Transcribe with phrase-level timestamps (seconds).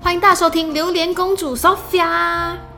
[0.00, 2.04] 欢迎大家收听《榴莲公主 Sophia》。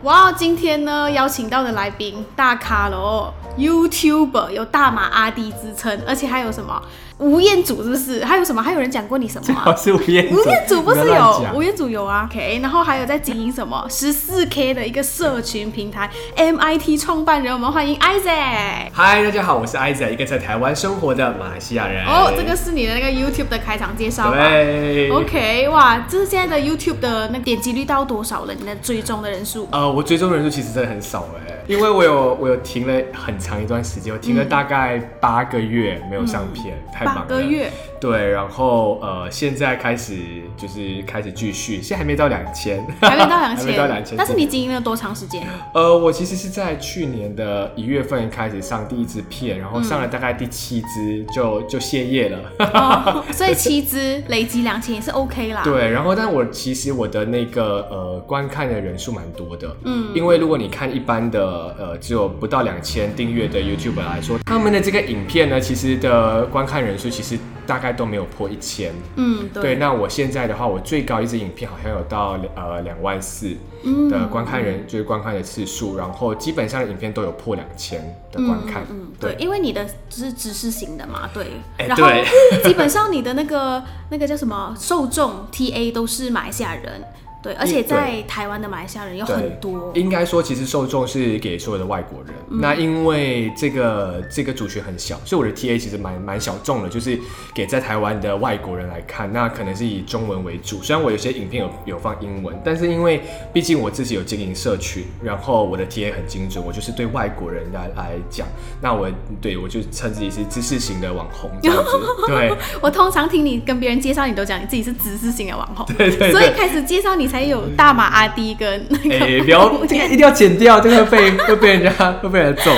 [0.03, 6.83] 哇，今天呢邀请到的来宾大咖了哦，YouTuber 有大马阿弟之称，而且还有什么
[7.19, 8.25] 吴彦祖是不是？
[8.25, 8.61] 还有什么？
[8.61, 9.75] 还有人讲过你什么、啊？
[9.77, 18.91] 是吴彦祖，吴彦祖不是有吴彦祖有啊，OK，然后还有在经营什么十四 K 的一个社群平台 MIT 创办人，我们欢迎 Isaac。
[18.93, 22.05] 嗨，大家好，我是 Isaac，一个在台湾生活的马来西亚人。
[22.05, 24.37] 哦，这个是你的那个 YouTube 的开场介绍吧？
[24.49, 28.55] 对 OK，哇，这是现在的 YouTube 的那个点击率到多少了？
[28.55, 29.69] 你的追踪的人数？
[29.71, 37.21] 呃，我追踪人数其实真的很少哎，因为我有我有停了很长一段时间，我停了大概八个月没有上片，太忙了。
[37.23, 40.17] 八个月，对，然后呃，现在开始
[40.57, 44.05] 就是开始继续，现在还没到两千，还没到两千 还没到两千。
[44.05, 45.47] 千但是你经营了多长时间？
[45.73, 52.39] 呃，我其实是在去年的一月份开始上第一支片，然后上了大概第七支就就歇业了。
[52.59, 55.63] 哦， 所以七支累积两千也是 OK 啦。
[55.65, 68.93] 对，然后但我其实我的那个呃观看的人数蛮多的，嗯因为如果你看一般的呃只有不到两千订阅的 YouTube 来说，他们的这个影片呢，其实的观看人数其实大概都没有破一千。
[69.17, 78.01] 嗯，对，对，那我现在的话，我最高一支影片好像有到呃两万四嗯的观看人，就是观看的次数，然后基本上的影片都有破两千
[78.33, 78.85] 的观看。
[78.91, 81.47] 嗯，对，因为你的是知识型的嘛，对，
[81.79, 82.25] 哎然后对。
[82.63, 87.03] 基本上你的那个那个叫什么受众 TA 都是马来西亚人，
[87.45, 92.35] 对，而且在台湾的马来西亚人有很多，应该说，其实受众是给所有的外国人。
[92.49, 97.19] 嗯那因为这个这个族群很小，所以我的 TA 其实蛮蛮小众的，就是
[97.55, 99.31] 给在台湾的外国人来看。
[99.31, 103.21] 那可能是以中文为主，虽然我有些影片有有放英文，但是因为
[103.53, 108.47] 毕竟我自己有经营社群，然后我的 TA 很精准，我就是对外国人来来讲。
[108.81, 109.11] 那我
[109.43, 111.91] 对我就称自己是知识型的网红这样子。
[112.29, 116.33] 对我通常听你跟别人介绍，你都讲你自己是知识型的网红， 对对对。
[116.33, 122.71] 所以开始介绍你才有大马阿弟跟那个，哎、 不要，这个一定要剪掉，这个会被会被人家会被人揍。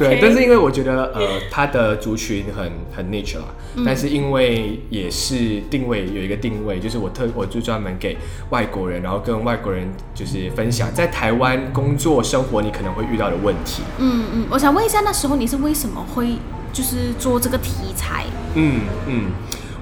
[0.00, 3.44] 对，但是因为我觉得呃，他的族群很很 niche 啦，
[3.76, 13.84] 嗯但是因为也是定位有一个定位，就是我特我就专门给外国人，然后跟外国人就是分享在台湾工作生活你可能会遇到的问题。
[13.98, 16.30] 嗯嗯，我想问一下，那时候你是为什么会
[16.72, 18.24] 就是做这个题材？
[18.56, 19.26] 嗯嗯。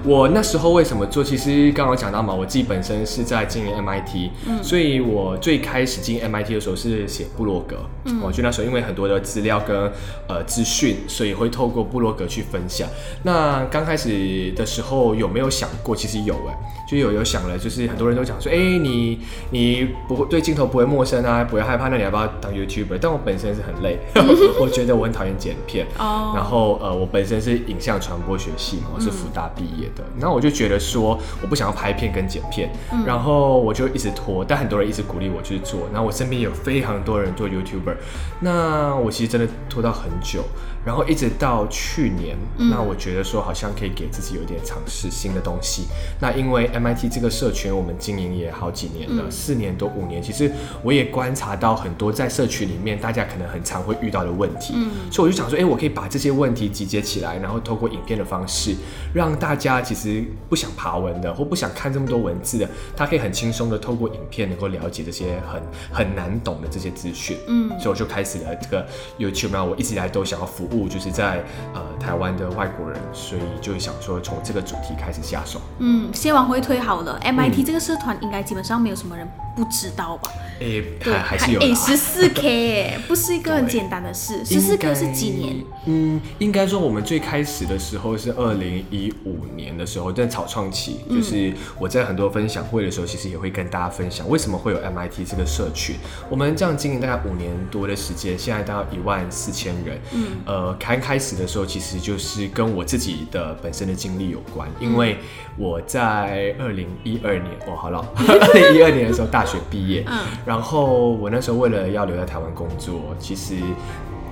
[0.03, 1.23] 我那时候为什么做？
[1.23, 7.77] 其实刚刚讲到嘛，我自己本身是在经营 MIT，、所以我最开始经营 MIT 的时候是写部落格。
[8.05, 9.91] 嗯，我就那时候因为很多的资料跟
[10.27, 12.87] 呃资讯，所以会透过部落格去分享。
[13.23, 15.95] 那刚开始的时候有没有想过？
[15.95, 16.57] 其实有哎、
[16.89, 19.19] 就有有想了，就是很多人都讲说，哎、你
[19.51, 22.97] 你不会对镜头不会陌生啊，不会害怕，那你要不要当 YouTuber？
[23.01, 23.99] 但我本身是很累，
[24.59, 25.85] 我觉得我很讨厌剪片。
[25.97, 30.03] 哦然后呃，我本身是影像传播学系嘛，我是福大毕业的。
[30.19, 32.69] 然后我就觉得说，我不想要拍片跟剪片，
[33.05, 35.87] 然后我就一直拖，但很多人一直鼓励我去做。
[35.91, 37.95] 然后我身边有非常多人做 YouTuber，
[38.41, 40.43] 那我其实真的拖到很久，
[40.85, 45.83] 然后一直到去年，那我觉得说好像可以给自己有一点尝试新的东西。
[46.19, 50.51] 那因为 MIT 这个社群我们经营也好几年了，四、年多五年，其实
[50.81, 54.89] 我也观察到很多在社群里面大家可能很常会遇到的问题，嗯。
[55.11, 58.75] 所以我就想说，哎、我可以把这些问题集结起来，然后透过影片的方式，
[59.13, 65.61] 让大家其实不想爬文的或不想看这么多文字的，他可以很轻松的透过影片能够了解这些很
[65.91, 67.37] 很难懂的这些资讯。
[67.47, 67.69] 嗯。
[67.79, 68.85] 所以我就开始了这个
[69.17, 71.43] YouTube，然后我一直以来都想要服务，就是在
[71.73, 75.61] 呃台湾的外国人，所以就想说从这个主题开始下手。
[75.79, 80.31] 嗯，先往回推好了，MIT 嗯这个社团应该基本上没有什么人不知道吧？
[80.59, 84.43] 诶、对，还还是有诶，十四 K 哎，不是一个很简单的事。
[84.43, 85.63] 十四 K 是几年？？
[85.85, 95.95] 嗯，应该说我们最开始的时候是二零一五年的时候，在草创期，嗯就是我在很多分享会的时候，其实也会跟大家分享为什么会有 MIT 这个社群。
[96.29, 99.97] 我们这样经营大概五年多的时间，现在大概一万四千人。
[100.13, 105.17] 嗯，呃，刚开始的时候，其实就是跟我自己的本身的经历有关，因为
[105.57, 113.55] 我在二零一二年，哦，好了， 二零一二年的时候大学毕业，嗯然后我那时候为了要留在台湾工作，其实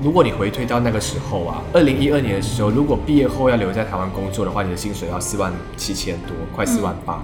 [0.01, 7.23] 如果你回推到那个时候啊，二零一二年的时候，如果毕业后要留在台湾工作的话，你的薪水要四万七千多，快四万八。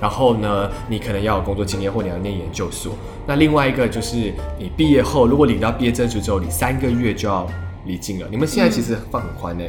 [0.00, 2.92] 然后呢，你可能要有工作经验，或你要念研究所。
[3.24, 7.46] 那另外一个就是你毕业后，如果领到毕业证书之后，你三个月就要
[7.84, 8.28] 离近了。
[8.30, 9.64] 你们现在其实放很宽呢、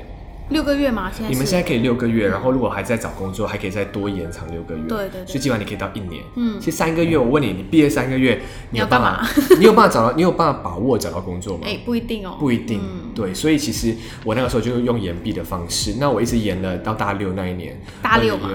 [0.53, 1.11] 六个月吗？
[1.13, 4.83] 现在你们现在可以六个月，然后如果还在找工作，还可以再多延长六个月。
[4.87, 6.23] 对对对所以基本上你可以到一年。
[6.35, 8.39] 嗯其实三个月，我问你，你毕业三个月，
[8.69, 9.27] 你有办法？
[9.59, 10.15] 你有办法找到？
[10.15, 11.63] 你有办法把握找到工作吗？
[11.65, 18.49] 哎、不一定哦，不一定，嗯对，所以其实我那个时候就用延毕的方式，那我一直延了到大六那一年，大六嘛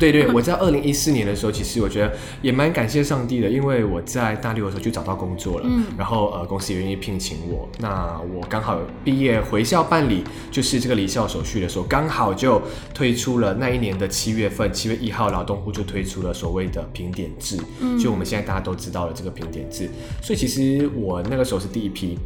[0.00, 12.62] 对对，我在二零一四年的时候，其实我觉得也蛮感谢上帝的，因为我在大六的时候就找到工作了，嗯然后呃公司也愿意聘请我，那我刚好毕业回校办理就是这个离校手续的时候，刚好就
[12.94, 17.98] 推出了那一年的七月份，七月一号劳动部就推出了所谓的评点制，嗯。
[17.98, 19.90] 就我们现在大家都知道了这个评点制，
[20.22, 22.18] 所以其实我那个时候是第一批，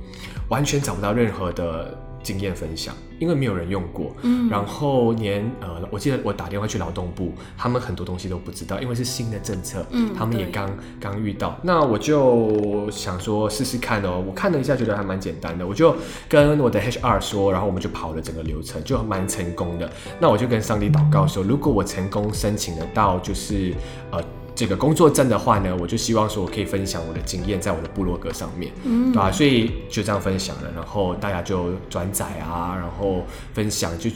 [0.48, 4.14] 完全找不到任何的经验分享，因为没有人用过。
[4.22, 10.68] 嗯然后连呃，我记得我打电话去劳动部，他们很多东西都不知道，因为是新的政策，嗯他们也刚
[11.00, 11.58] 刚遇到。
[11.62, 15.94] 那我就想说试试看哦，我看了一下，觉得还蛮简单的，我就
[16.28, 19.90] 跟我的 HR 说，然后我们就跑了整个流程，就蛮成功的。
[20.18, 23.74] 那我就跟上帝祷告说，如果我成功申请得到，就是
[24.10, 24.22] 呃。
[24.60, 33.24] 这个工作证的话呢，我就希望说我可以分享我的经验在我的部落格上面，嗯对吧、所以就这样分享了，然后大家就转载啊，然后
[33.54, 34.10] 分享就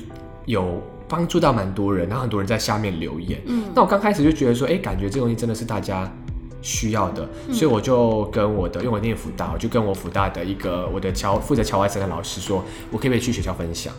[0.45, 3.41] 有帮助到蛮多人，然后很多人在下面留言。
[3.47, 6.13] 嗯那我刚开始就觉得说，哎，感觉这东西真的是大家
[6.61, 13.95] 需要的，嗯所以我就跟我的，因为我念福大，我就跟我福大的一个我的侨负责侨外生的老师说，我可不可以去学校分享？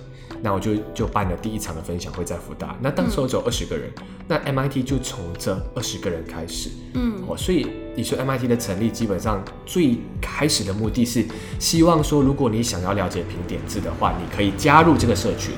[0.46, 3.90] 那我就就办了第一场的分享会在福大，那当时候只有二十个人，
[4.28, 7.14] 那 MIT 就从这二十个人开始，嗯。
[7.28, 7.66] 哦，所以
[7.96, 11.26] 你说 MIT 的成立，基本上最开始的目的是
[11.58, 15.56] 希望说，如果你想要了解评点制的话，你可以加入这个社群。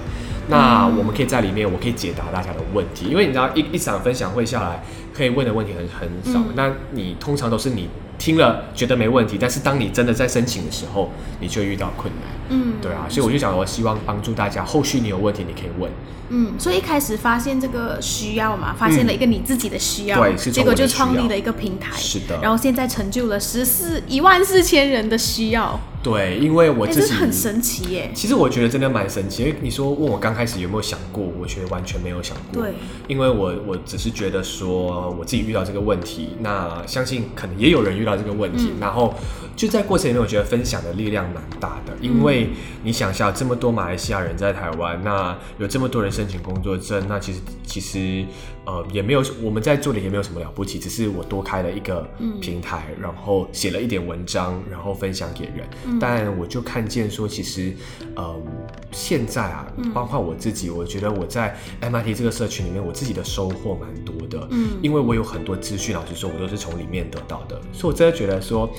[0.48, 4.81] 那我们可以在里面，我可以解答大家的问题，因为你知道一一场分享会下来，
[5.13, 6.39] 可以问的问题很很少。
[6.39, 6.54] 嗯。
[6.56, 12.31] 那你通常都是你听了觉得没问题，但是当你真的在申请的时候，你就会遇到困难。
[12.49, 15.91] 嗯，对啊，所以我就想，我希望帮助大家，后续你有问题你可以问。
[16.29, 32.61] 嗯，所以一开始发现这个需要嘛，发现了一个你自己的需要，对结果就创立了一个平台，是的然后现在成就了十四一万四千人的需要，对，因为我哎，自己这很神奇耶，其实我觉得真的蛮神奇，因为你说问我刚开始有没有想过，我觉得完全没有想过。
[32.61, 32.73] 对，
[33.07, 38.80] 因为我我只是觉得说我自己遇到这个问题，那相信可能也有人遇到这个问题，嗯。
[38.80, 39.13] 然后
[39.57, 42.48] 就在过程里面，我觉得分享的力量蛮大的，因为
[42.83, 48.24] 你想一下，这么多马来西亚人在台湾，那有这么多人申请工作证，那其实其实
[48.65, 52.07] 呃也没有我们在做的也没有什么了不起，只是我多开了一个
[52.39, 55.68] 平台，然后写了一点文章，然后分享给人，
[56.00, 57.74] 但我就看见说，其实
[58.15, 58.39] 呃
[58.92, 64.77] 现在啊，包括我自己，我觉得我在 MIT 这个社群里面，我自己的收获蛮多的，嗯。
[64.83, 68.71] 因为我有很多资讯，老实说，我都是从里面得到的，所以我真的觉得说。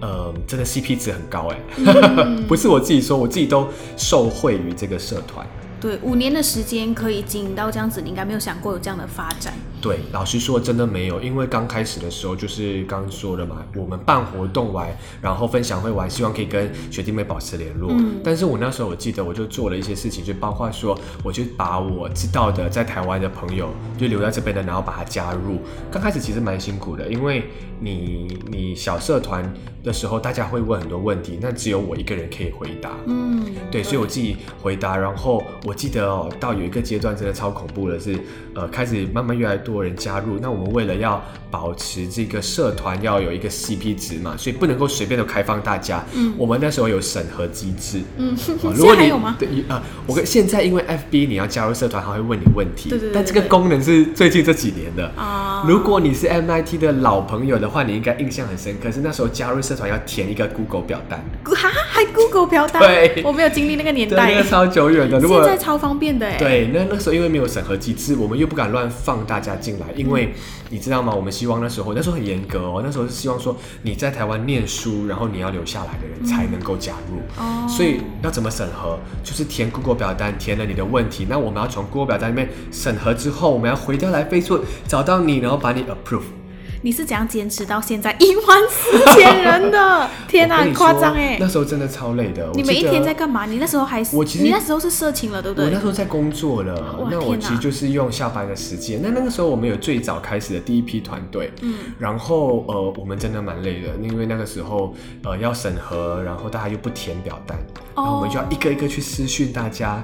[0.00, 5.46] 呃，真的 CP 值很高哎，嗯 不是我自己说，我自己都受惠于这个社团。
[5.80, 9.52] 对，五年的时间可以经营到这样子，你应该没有想过有这样的发展。
[9.84, 14.88] 对，老实说，真的没有，因为刚开始的时候就是刚刚说的嘛，我们办活动完，
[15.20, 17.90] 然后分享会完，希望可以跟学弟妹保持联络。
[17.92, 25.58] 嗯但是我那时候我记得，我就做了一些事情，就包括说，我就把我知道的在台湾的朋友就留在这边的，然后把他加入。
[25.92, 27.44] 刚开始其实蛮辛苦的，因为
[27.78, 29.52] 你你小社团
[29.82, 32.92] 的时候，大家会问很多问题，那只有我一个人可以回答。
[33.06, 38.18] 嗯，对，所以我自己回答，然后我记得哦，到有一个阶段真的超恐怖的是，
[38.54, 40.38] 呃，开始慢慢越来越多人加入。
[40.40, 46.04] 那我们为了要保持这个社团要有一个 CP 值嘛，所以不能够随便的开放大家。
[46.14, 48.00] 嗯我们那时候有审核机制。
[48.18, 49.36] 嗯，啊 现在还有吗？
[49.38, 55.06] 对啊、我跟现在因为 FB 你要加入社团，他会问你问题，对对对但这个功能是最近这几年的。
[55.16, 65.18] 啊，如果你是 MIT 的老朋友的话，你应该印象很深刻，是那时候加入社团要填一个 Google 表单， 哈还 Google 表单，对我没有经历那个年，代那个，超久远的。
[65.20, 70.34] 如果现在超方便的哎。，对，那那时候因为没有审核机制，我们又不敢乱放大家进来，因为
[70.68, 71.14] 你知道吗？
[71.14, 77.18] 我们希望那时候那时候很严格哦，那时候是希望说你在台湾念书，然后你要留下来的人才能够加入。
[77.42, 78.98] 哦，所以要怎么审核？
[79.22, 86.43] 就是填 Google 表单，填了你的问题，那我们要从 Google 表单里面审核之后，我们要回掉来飞速找到你，然后把你 approve。
[86.84, 90.06] 你是怎样坚持到现在一万四千人的？
[90.28, 91.38] 天哪，夸张哎！
[91.40, 92.46] 那时候真的超累的。
[92.52, 93.46] 你每一天在干嘛？
[93.46, 95.86] 你那时候还是我其实你那时候是社情了，对不对我那时？
[95.86, 99.00] 候在工作了，那我其实就是用下班的时间。
[99.02, 107.58] 那那个时候我们有最早开始的第一批团队，嗯，然后呃，我们真的蛮累的，因为那个时候呃要审核，然后大家又不填表单，
[107.96, 110.02] 然后我们就要一个一个去私讯大家。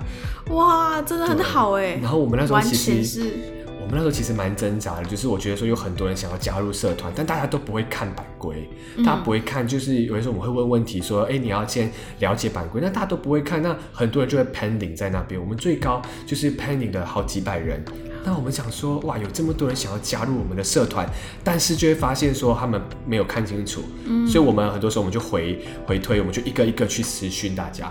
[0.48, 1.98] 哇，真的很好哎。
[2.00, 3.59] 然后我们那时候其实是我
[3.90, 8.68] 们那时候其实蛮挣扎的，就是我觉得说有很多人想要加入社团，但大家都不会看版规，
[8.98, 17.84] 大家不会看，就是有的时候我们会问问题说，哎、你要先了解版规，那大家都不会看，那很多人就会 pending 在那边，我们最高就是 pending 的好几百人。
[18.22, 21.08] 那我们想说，哇，有这么多人想要加入我们的社团，
[21.42, 23.82] 但是就会发现说他们没有看清楚，
[24.28, 27.90] 所以我们很多时候我们就回回推，我们就一个一个去私讯大家，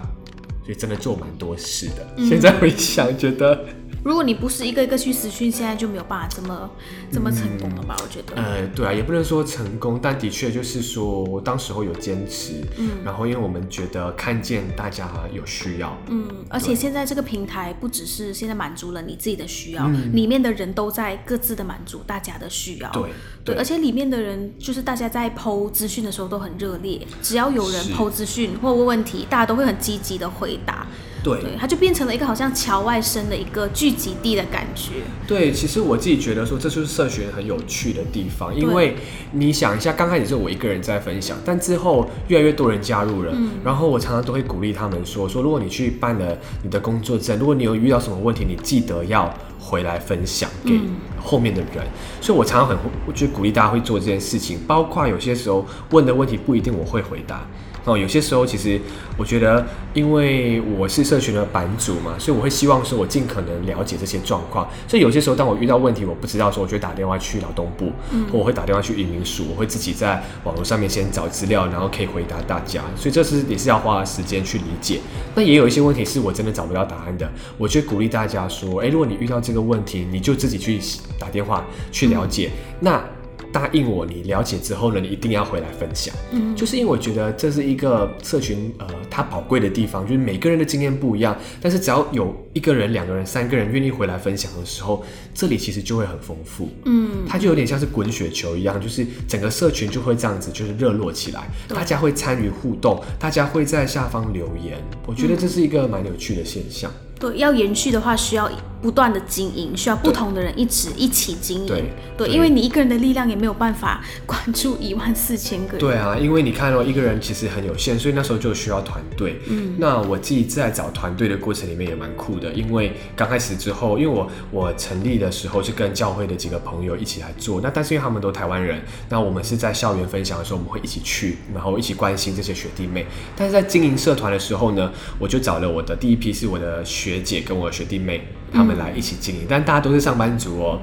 [0.64, 2.08] 所以真的做蛮多事的。
[2.24, 3.66] 现在回想，觉得
[4.04, 6.70] 如果你不是一个一个去私讯，现在就没有办法这么
[7.12, 7.96] 这么成功了吧？
[8.02, 8.42] 我觉得。
[8.42, 22.90] 呃，对啊，也不能说成功，但的确就是说，我当时候有坚持，嗯，然后因为我们觉得看见大家有需要，嗯，而且现在这个平台不只是现在满足了你自己的需要，里面的人都在各自的满足大家的需要。
[22.92, 23.10] 对
[23.44, 30.88] 对，而且里面的人就是大家在剖资讯的时候都很热烈，只要有人是剖资讯或问问题，大家都会很积极的回答。
[31.24, 34.94] 对对，它就变成了一个好像桥外生的一个聚集地的感觉。
[35.28, 38.96] 对，其实我自己觉得说，这就是社群很有趣的地方，因为
[39.34, 43.34] 你想一下，刚开始是我一个人在分享，但之后越来越多人加入了，
[43.64, 50.80] 然后我常常都会鼓励他们说，说如果你去办了你的工作证，如果你有遇到什么问题，你记得要回来分享给
[51.22, 51.86] 后面的人。
[52.22, 57.46] 所以我常常很，我就鼓励大家会做这件事情，包括有些时候问的问题不一定我会回答。
[57.90, 58.80] 哦，有些时候其实
[59.18, 64.68] 我觉得，因为我是社群的版主嘛，所以我会希望说，我尽可能了解这些状况。
[64.88, 67.92] 所以有些时候，当我遇到问题我不知道的时候，我就会打电话去劳动部，
[68.32, 72.84] 或我会打电话去移民署，我会自己在网络上面先找资料，然后可以回答大家。
[72.96, 75.00] 所以这是也是要花时间去理解。
[75.36, 80.80] 那也有一些问题是我真的找不到答案的，我就鼓励大家说，诶，如果你遇到这个问题，你就自己去
[81.18, 82.52] 打电话去了解。
[82.80, 83.04] 那
[83.52, 86.14] 答应我，你了解之后呢，你一定要回来分享。
[86.32, 95.04] 嗯，就是因为我觉得这是一个社群，呃，它宝贵的地方，就是每个人的经验不一样，但是只要有一个人、两个人、三个人愿意回来分享的时候，
[95.34, 96.70] 这里其实就会很丰富。
[96.86, 104.78] 嗯，它就有点像是滚雪球一样，就是整个社群就会这样子，就是热络起来，大家会参与互动，大家会在下方留言。
[105.06, 106.92] 我觉得这是一个蛮有趣的现象。
[107.20, 108.50] 对，要延续的话，需要
[108.82, 111.68] 不断的经营，需要不同的人一直一起经营。
[111.68, 111.84] 对
[112.18, 115.80] 对因为你一个人的力量也没有办法关注一万四千个人。
[115.80, 119.40] 对啊，因为你看哦、一个人其实很有限，所以那时候就需要团队。
[119.48, 133.06] 嗯，那我自己在找团队的过程里面也蛮酷的，因为刚开始之后，因为我我成立的时候是跟教会的几个朋友一起来做，那但是因为他们都台湾人，那我们是在校园分享的时候，我们会一起去，然后一起关心这些学弟妹。
[133.36, 140.80] 但是在经营社团的时候呢，我就找了我的第一批是我的学姐跟我的学弟妹，他们来一起经营，但大家都是上班族哦。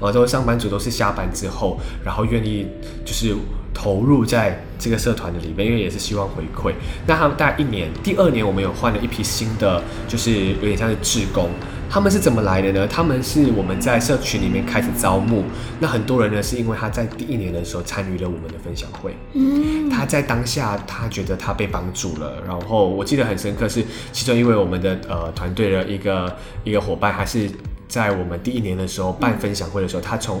[0.00, 2.66] 呃，都是上班族，都是下班之后，然后愿意
[3.04, 3.36] 就是
[3.74, 6.72] 投入在这个社团的里面，因为也是希望回馈。
[7.06, 11.50] 那他们大概一年，第二年我们有换了一批新的，就是有点像是志工。
[11.90, 12.86] 他们是怎么来的呢？
[12.86, 15.42] 他们是我们在社群里面开始招募，
[15.80, 27.50] 那很多人呢是因为他在第一年的时候参与了我们的分享会，嗯，他在当下他觉得他被帮助了，然后我记得很深刻是其中一位我们的呃团队的一个一个伙伴，还是
[27.88, 30.40] 在我们第一年的时候办分享会的时候，他从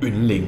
[0.00, 0.44] 云林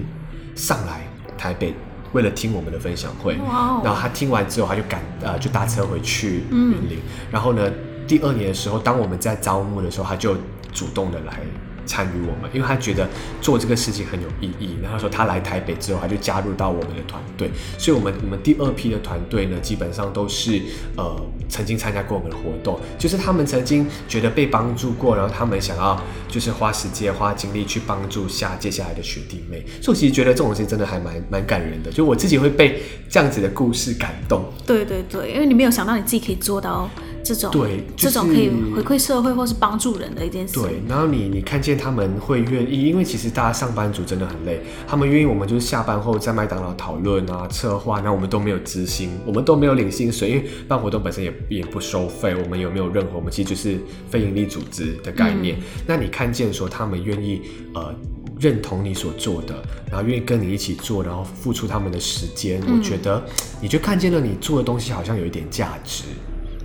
[0.54, 1.04] 上来
[1.36, 1.74] 台北。
[2.12, 3.36] 为了听我们的分享会，
[3.84, 6.98] 然后他听完之后，他就赶呃就搭车回去云林。
[7.30, 7.70] 然后呢，
[8.06, 10.36] 第二年的时候，当我们在招募的时候，他就
[10.72, 11.40] 主动的来
[11.84, 13.08] 参与我们，因为他觉得
[13.40, 14.76] 做这个事情很有意义。
[14.82, 17.48] 然后说他来台北之后，他就加入到我们的团队。
[17.78, 20.60] 所以，我们我们第二批的团队呢，基本上都是
[20.96, 21.16] 呃
[21.48, 29.64] 曾经参加过我们的活动，就是他们曾经觉得被帮助过，然后他们想要就是花时间花精力去帮助下接下来的学弟妹。
[29.80, 34.44] 所以我其实觉得这种事情真的还蛮蛮感人的，就我自己会被这样子的故事感动。
[34.66, 36.90] 对对对，因为你没有想到你自己可以做到
[37.34, 40.54] 这种对就是这种可以回馈社会或是帮助人的一件事。
[40.60, 53.78] 对，然后你你看见他们会愿意，因为其实大家上班族真的很累，他们愿意我们就是下班后在麦当劳讨论啊、策划，那我们都没有资薪，我们都没有领薪水，因为办活动本身也也不收费，我们有没有任何，我们其实就是
[54.08, 55.56] 非营利组织的概念。
[55.86, 57.42] 那你看见说他们愿意
[57.74, 57.94] 呃。
[58.38, 59.54] 认同你所做的，
[59.90, 63.24] 然后愿意跟你一起做，然后付出他们的时间，我觉得
[63.62, 66.04] 你就看见了你做的东西好像有一点价值。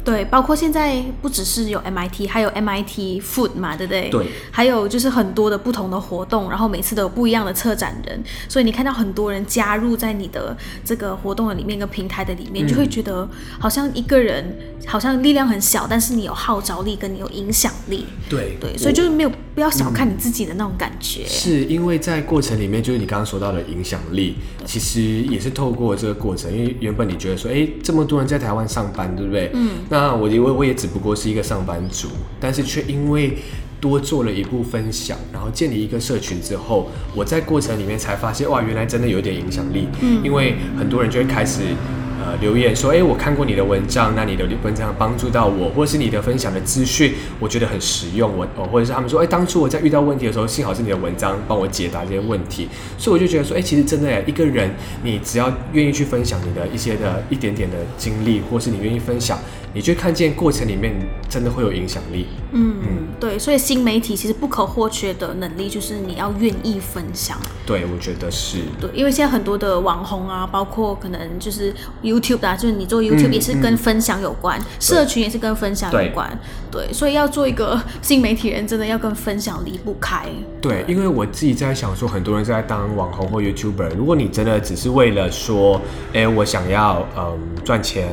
[0.04, 4.10] 对，包括现在不只是有 MIT，还有 MIT Food 嘛，对不对？
[4.10, 4.28] 对。
[4.52, 13.28] 还有就是很多的不同的活动，然后每次都有不一样的策展人，所以你看到很多人加入在你的这个活动的里面跟平台的里面，就会觉得
[13.60, 18.06] 好像一个人好像力量很小，但是你有号召力跟你有影响力。
[18.30, 21.26] 对对，所以就是没有不要小看你自己的那种感觉。
[21.28, 26.52] 是因为在过程里面，就是你刚刚说到的影响力，其实也是透过这个过程。
[26.52, 29.52] 因为原本你觉得说，哎，这么多人在台湾上班，对不对？
[29.54, 29.72] 嗯。
[29.92, 32.08] 那我因为我也只不过是一个上班族，
[32.40, 33.38] 但是却因为
[33.82, 39.90] 多做了一步分享，然后建立一个社群之后，我在过程里面才发现，哇，原来真的有点影响力。
[40.00, 41.60] 嗯，因为很多人就会开始。
[42.24, 48.32] 呃，留言说，哎，我看过你的文章，那你的文章帮助到我，或者是你的分享的资讯，我觉得很实用。
[48.38, 54.70] 我，哦，或者是他们说，哎，当初我在遇到问题的时候，幸好是你的文章帮我解答这些问题，所以我就觉得说，哎，其实真的，一个人，
[55.04, 59.40] 你只要愿意去分享你的一些的一点点的经历，或是你愿意分享。
[59.74, 60.94] 你去看见过程里面
[61.30, 62.88] 真的会有影响力，嗯嗯，
[63.22, 67.40] 对，所以新媒体其实不可或缺的能力就是你要愿意分享。
[67.66, 68.58] 对，我觉得是。
[68.82, 71.74] 对，因为现在很多的网红啊，包括可能就是
[72.04, 72.11] YouTube
[72.46, 76.30] 啊，就是你做 YouTube 也是跟分享有关，社群也是跟分享有关。
[76.72, 80.26] 对，所以要做一个 新媒体人，真的要跟分享离不开。
[80.62, 85.82] 对，因为我自己在想说，很多人在当网红或 YouTuber，如果你真的只是为了说，
[86.14, 88.08] 哎，我想要嗯赚钱，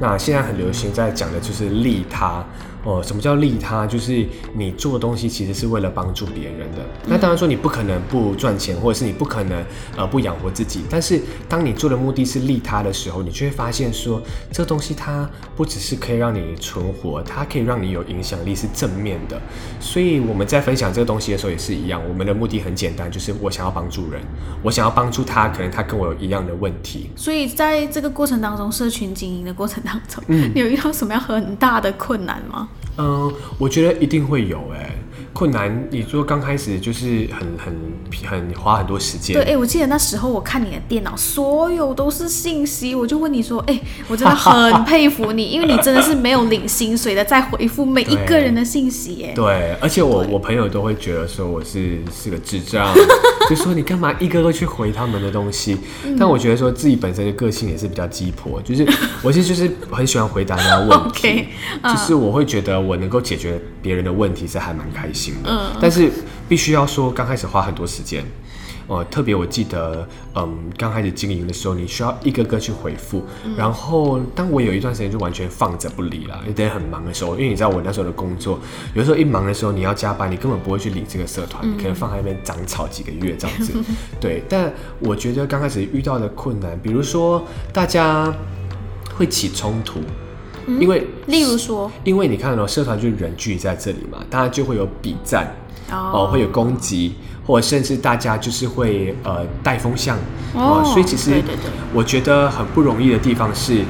[0.00, 0.92] 那现在很流行。
[0.92, 2.44] 在讲的就是利他。
[2.84, 3.86] 哦，什么叫利他？
[3.86, 6.78] 就是你做的东西其实是为了帮助别人的。
[7.06, 9.64] 那当然说你不可能不赚钱，或者是你不可能
[9.96, 10.82] 呃不养活自己。
[10.88, 19.40] 但是当你做的目的是利他的时候，你就会发现说，这东西它不只是可以让你存活，它可以让你有影响力，是正面的。
[19.80, 24.22] 所以我们在分享这个东西的时候也是一样，我们的目的很简单，就是我想要帮助人，
[24.62, 27.10] 我想要帮助他，可能他跟我有一样的问题。
[27.16, 32.68] 所以在这个过程当中，社群经营的过程当中，嗯，你有遇到什么样很大的困难吗？
[32.98, 34.94] 嗯，我觉得一定会有哎。
[35.34, 39.36] 困难，你说刚开始就是很很很花很多时间。
[39.36, 49.32] 对，哎，我记得那时候我看你的电脑，所有都是信息，我就问你说，哎，我真的很佩服你，因为你真的是没有领薪水的，在回复每一个人的信息，哎。
[49.32, 52.92] 对，而且我我朋友都会觉得说我是是个智障，
[53.48, 55.78] 就说你干嘛一个个去回他们的东西？
[56.18, 58.86] 但我觉得说自己本身的个性也是比较鸡婆，就是
[59.22, 61.46] 我其实就是很喜欢回答人家问题，
[61.82, 65.34] 就是我会觉得我能够解决别人的问题是还蛮开心。
[65.42, 66.10] 的，但是
[66.48, 68.24] 必须要说，刚开始花很多时间，
[68.88, 73.22] 呃，特别我记得，嗯，刚开始经营的时候，你需要一个个去回复，
[73.56, 78.58] 然后当我有一段时间就完全放着不理了，有点很忙的时候，因为你知道我那时候的工作，
[78.94, 83.72] 有时候一忙的时候你要加班，你根本不会去理这个社团，你可能放在那边长草几个月这样子，
[84.18, 84.42] 对。
[84.48, 88.34] 但我觉得刚开始遇到的困难，比如说大家
[89.14, 90.00] 会起冲突。
[90.80, 95.56] 因为，例如说，因为你看到社团就是人聚集在这里嘛，大家就会有比战，
[95.90, 97.14] 哦，会有攻击，
[97.48, 100.16] 或者甚至大家就是会呃带风向，
[100.54, 101.42] 哦，所以其实
[101.92, 103.82] 我觉得很不容易的地方是。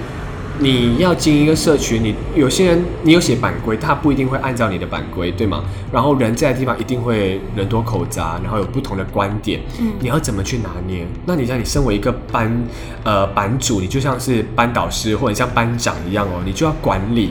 [0.61, 5.63] 你要经营一个社群，你有些人你有写版规，他不一定会按照你的版规，对吗？
[5.93, 11.07] 然后人在的地方一定会人多口杂，然后有不同的观点，嗯，你要怎么去拿捏？
[11.27, 12.53] 那你像你身为一个班
[13.05, 17.31] 呃版主，你就像是班导师或者像班长一样哦，你就要管理，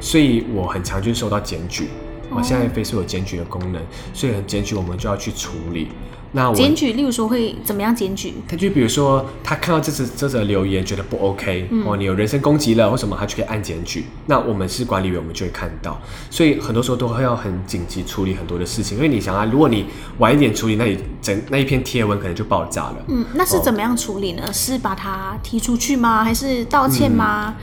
[0.00, 1.88] 所以我很常就收到检举，
[2.34, 3.80] 我现在 Facebook 有检举的功能，
[4.12, 5.88] 所以检举我们就要去处理。
[6.36, 8.34] 那检举，例如说会怎么样检举？
[8.48, 14.06] 他就比如说，他看到这次这则留言觉得不 OK，哦，你有人身攻击了或什么，他就可以按检举。
[14.26, 15.96] 那我们是管理员，我们就会看到。
[16.30, 19.86] 所以很多时候都会要很紧急处理很多的事情，因为你想啊，如果你
[20.18, 22.96] 晚一点处理，那你整那一篇贴文可能就爆炸了。
[23.06, 24.52] 嗯，那是怎么样处理呢？
[24.52, 26.24] 是把他踢出去吗？
[26.24, 27.54] 还是道歉吗？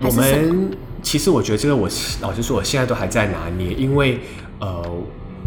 [0.00, 1.88] 我们其实我觉得这个，我
[2.20, 4.18] 老实说，我现在都还在拿捏，因为
[4.58, 4.82] 呃。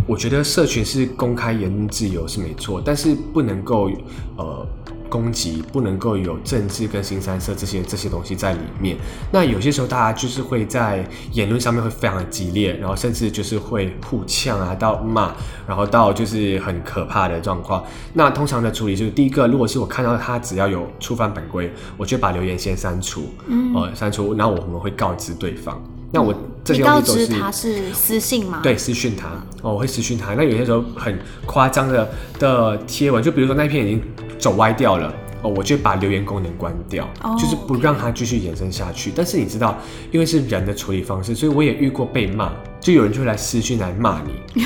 [0.08, 3.91] 我觉得社群是公开言论自由是没错，但是不能够
[4.38, 4.65] 呃
[5.10, 8.95] 攻击，不能够有政治跟新三色这些这些东西在里面。
[9.32, 15.34] 那有些时候大家就是会在言论上面会非常的激烈，然后甚至就是会互呛啊，到骂，
[15.67, 17.84] 然后到就是很可怕的状况。
[18.13, 25.82] 那通常的处理就是第一个，如果是我看到他只要有触犯本规，我就把留言先删除，嗯呃删除，然后我们会告知对方。
[26.12, 28.62] 那我这些告知他是私信吗？
[28.63, 29.28] 对，私讯他
[29.62, 30.34] 哦，我会私讯他。
[30.34, 34.02] 那有些时候很夸张的的贴文，就比如说那篇已经
[34.39, 39.12] 走歪掉了哦，我就把留言功能关掉，就是不让它继续延伸下去。
[39.15, 39.78] 但是你知道，
[40.12, 42.52] 因为是人的处理方式，所以我也遇过被骂。
[42.80, 44.63] 就有人就会来私讯来骂你，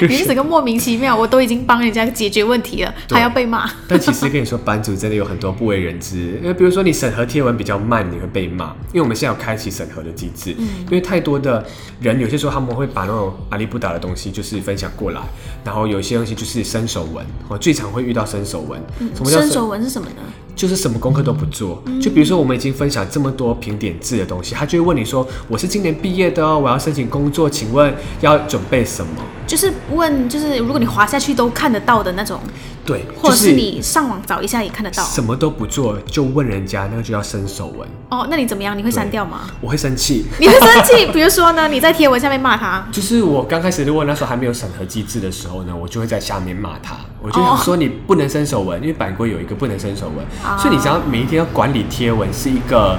[0.06, 3.68] 你是整个莫名其妙，我都已经帮人家解决问题了，还要被骂。
[3.88, 11.66] 但其实跟你说，版主真的有很多不为人知，因为比如说你审核贴文比较慢，你会被骂，因为我们现在有开启审核的机制，因为太多的
[12.00, 15.20] 人有些时候他们会把那种阿里不达的东西就是分享过来，
[15.64, 18.80] 然后有些东西就是伸手文，我最常会遇到伸手文。
[19.14, 20.22] 什么叫伸手文是什么呢？
[20.54, 29.12] 就是什么功课都不做，就比如说我们已经分享这么多评点制的东西，他就会问你说：“我是今年毕业的哦，我要申请工作，请问要准备什么？”
[29.50, 32.38] 就是问，就是如果你滑下去都看得到的那种，
[32.86, 35.02] 对，或者是你上网找一下也看得到。
[35.02, 38.78] 什么都不做就问人家，那个就叫伸手文，哦，那你怎么样？
[38.78, 39.40] 你会删掉吗？
[39.60, 40.26] 我会生气。
[40.38, 41.06] 你会生气？
[41.12, 52.96] 比如说呢，你在贴文下面骂他，就是我刚开始如果那时候还没有审核机制的时候呢，我就会在下面骂他，我就哦想说你不能伸手文，因为版规有一个不能伸手文，哦所以你只要每一天要管理贴文是一个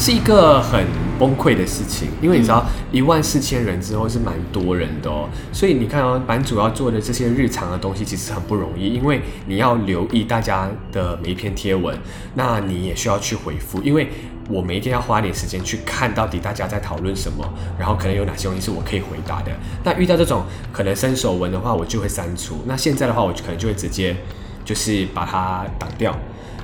[0.00, 0.86] 是一个很
[1.18, 11.94] 崩溃的事情，因为你知道一万四千人之后是蛮多人的哦，所以你看哦，版主要做的这些日常的东西其实很不容易，因为你要留意大家的每一篇贴文，
[12.34, 14.08] 那你也需要去回复，因为
[14.48, 17.46] 我每一天要花点时间去看到底大家在讨论什么，
[17.78, 19.52] 然后可能有哪些东西是我可以回答的。
[19.84, 22.62] 那遇到这种可能伸手文的话，我就会删除。
[22.64, 24.16] 那现在的话，我就可能就会直接
[24.64, 26.18] 就是把它挡掉。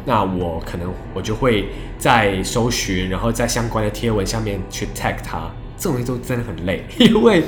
[0.07, 5.51] 那我可能我就会在搜寻，然后在相关的贴文下面去 tag 他。
[5.79, 7.43] 这种东西都真的很累， 因为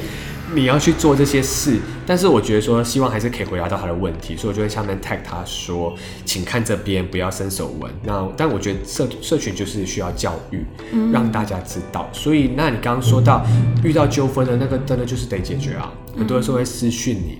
[0.52, 1.78] 你要去做这些事。
[2.06, 5.94] 但是我觉得说，希望还是可以回答到他的问题，所以我就会下面 tag 他说，
[6.26, 7.90] 请看这边，不要伸手纹。
[8.02, 10.62] 那但我觉得社社群就是需要教育，
[11.10, 12.06] 让大家知道。
[12.12, 13.46] 所以，那你刚刚说到
[13.82, 15.90] 遇到纠纷的那个，真的就是得解决啊。
[16.14, 17.38] 很多人说会私讯你。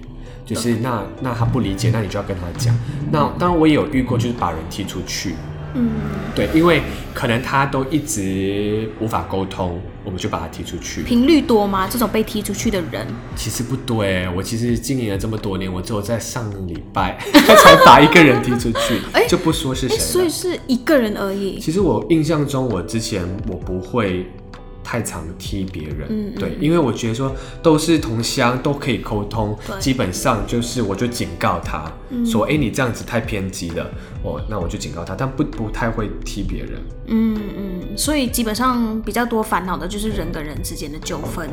[0.48, 2.74] 就是那那他不理解，那你就要跟他讲。
[3.12, 5.34] 那当然我也有遇过，就是把人踢出去。
[5.74, 5.90] 嗯，
[6.34, 6.80] 对，因为
[7.12, 11.02] 可能他都一直无法沟通，我们就把他踢出去。
[11.02, 11.87] 频率多吗？
[11.87, 13.06] 这种被踢出去的人，
[13.37, 17.18] 其实不多哎，我其实经营了这么多年，我只有在上个礼拜
[17.62, 20.30] 才把一个人踢出去， 哎就不说是哎、谁所以。
[20.30, 21.58] 是一个人而已。
[21.58, 24.26] 其实我印象中，我之前我不会
[24.90, 27.31] 太常踢别人，嗯对，因为我觉得说
[27.62, 31.92] 都是同乡，都可以沟通基本上就是我就警告他、
[32.24, 33.90] 说，哎、你这样子太偏激了，
[34.22, 36.81] 哦，那我就警告他，但不不太会踢别人。
[37.09, 41.51] 嗯嗯，所以基本上比较多烦恼的就是人跟人之间的纠纷。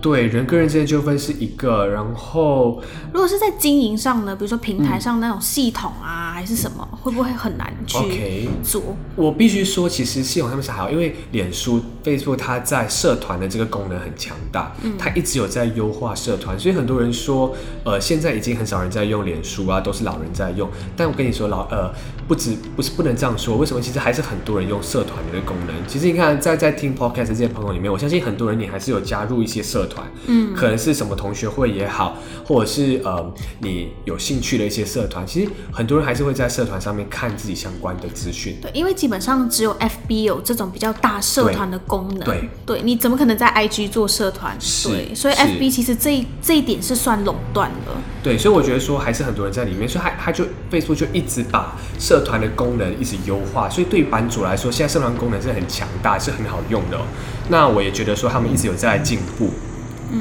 [0.00, 2.82] 对，人跟人之间纠纷是一个，然后
[3.12, 8.82] 如果是在经营上呢，比如说平台上那种系统啊，还是什么，会不会很难去 OK 做？
[9.16, 20.68] 我必须说，其实系统上面是还好，因为脸书、Facebook 它在社团的这个功能很强大，它一直有在优化社团，所以很多人说，呃，现在已经很少人在用脸书啊，都是老人在用。
[20.96, 21.92] 但我跟你说，老呃，
[22.26, 23.80] 不止不是不能这样说，为什么？
[23.80, 25.74] 其实还是很多人用社团的这个功能。
[25.86, 38.56] 其实你看，在在听 Podcast 这些朋友里面，我相信很多人你还是有加入一些社团，嗯，可能是什么同学会也好，或者是呃你有兴趣的一些社团，其实很多人还是会在社团上面看自己相关的资讯。
[38.60, 42.20] 对，因为基本上只有 FB 有这种比较大社团的功能。
[42.20, 44.56] 对对你怎么可能在 IG 做社团？
[44.60, 47.92] 是对，所以 FB 其实这一这一点是算垄断的。
[48.22, 57.02] 对，所以我觉得说还是很多人在里面，所以他他就 Facebook 就一直把社团的功能一直优化，所以对于版主来说，现在社团功能是很强大，是很好用的哦、
[57.48, 59.50] 那我也觉得说他们一直有在进步。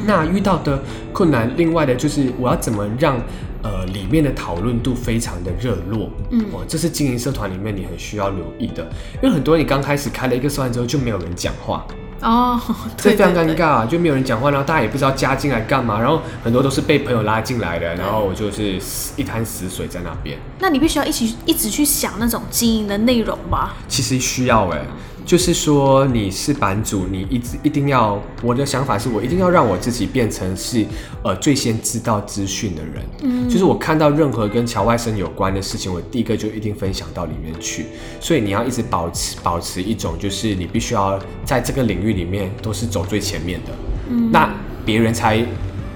[0.06, 0.82] 那遇到的
[1.14, 3.18] 困难，另外的就是我要怎么让
[3.64, 8.84] 呃里面的讨论度非常的热络，嗯，哦，这是经营社团里面你很需要留意的，
[9.22, 11.86] 因为很多人你刚开始开了一个社团之后就没有人讲话，
[12.22, 12.60] 哦，
[12.98, 20.38] 这非常尴尬啊，就没有人讲话，然后大家也不知道加进来干嘛，然后很多都是被朋友拉进来的，然后我就是死一滩死水在那边。
[20.60, 23.76] 那你必须要一起一直去想那种经营的内容吧？
[23.88, 24.82] 其实需要哎、
[25.28, 30.86] 就是说你是版主，你一直一定要，我的想法是我一定要让我自己变成是
[31.22, 33.04] 呃最先知道资讯的人。
[33.24, 37.88] 嗯，就是我看到任何跟侨外生有关的事情，我第一个就一定分享到里面去。
[38.22, 43.74] 所以你要一直保持保持一种，就是你必须要在这个领域里面都是走最前面的。
[44.10, 44.50] 嗯，那
[44.86, 45.46] 别人才。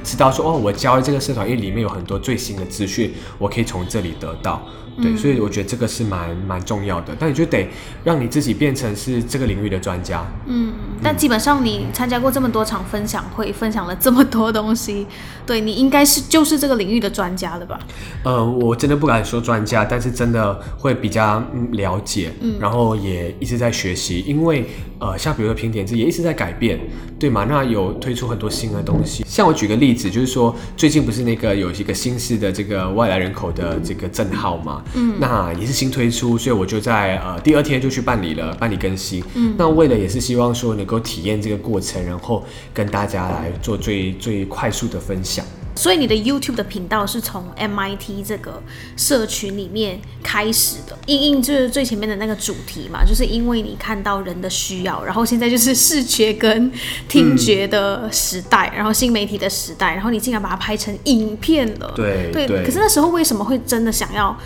[0.03, 4.59] 知道说哦，我加入这个社团，因为里面有很多最新的资讯，我可以从这里得到。
[5.01, 7.15] 对，所以我觉得这个是蛮蛮重要的。
[7.19, 7.67] 但你就得
[8.03, 10.25] 让你自己变成是这个领域的专家。
[10.47, 15.07] 嗯，但基本上你参加过这么多场分享会，分享了这么多东西，
[15.45, 17.79] 对你应该是就是这个领域的专家了吧？
[18.23, 24.65] 呃，我真的不敢说专家，但是真的会比较嗯了解，然后也一直在学习，因为
[24.99, 26.79] 呃，像比如说评点制也一直在改变，
[27.19, 27.45] 对嘛？
[27.49, 29.25] 那有推出很多新的东西。
[29.27, 39.23] 像我举个例子，就是说最近不是那个有一个新式的这个外来人口的这个证号嘛，嗯，那也是新推出，所以我就在呃第二天就去办理了，办理更新。
[39.35, 45.45] 嗯，那为了也是希望说能够体验这个过程，然后跟大家来做最最快速的分享。
[45.73, 48.61] 所以你的 YouTube 的频道是从 MIT 这个
[48.97, 56.69] 社群里面开始的，因应就是最前面的那个主题嘛，就是因为你看到人的需要，然后现在就是视觉跟
[57.07, 62.29] 听觉的时代，然后新媒体的时代，然后你竟然把它拍成影片了，对。
[62.33, 64.37] 对对可是那时候为什么会真的想要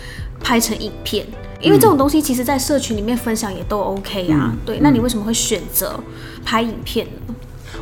[0.46, 1.26] 拍成影片？
[1.60, 4.78] 因为这种东西其实，在社群里面分享也都 OK 啊，对。
[4.80, 5.98] 那你为什么会选择
[6.44, 7.34] 拍影片呢？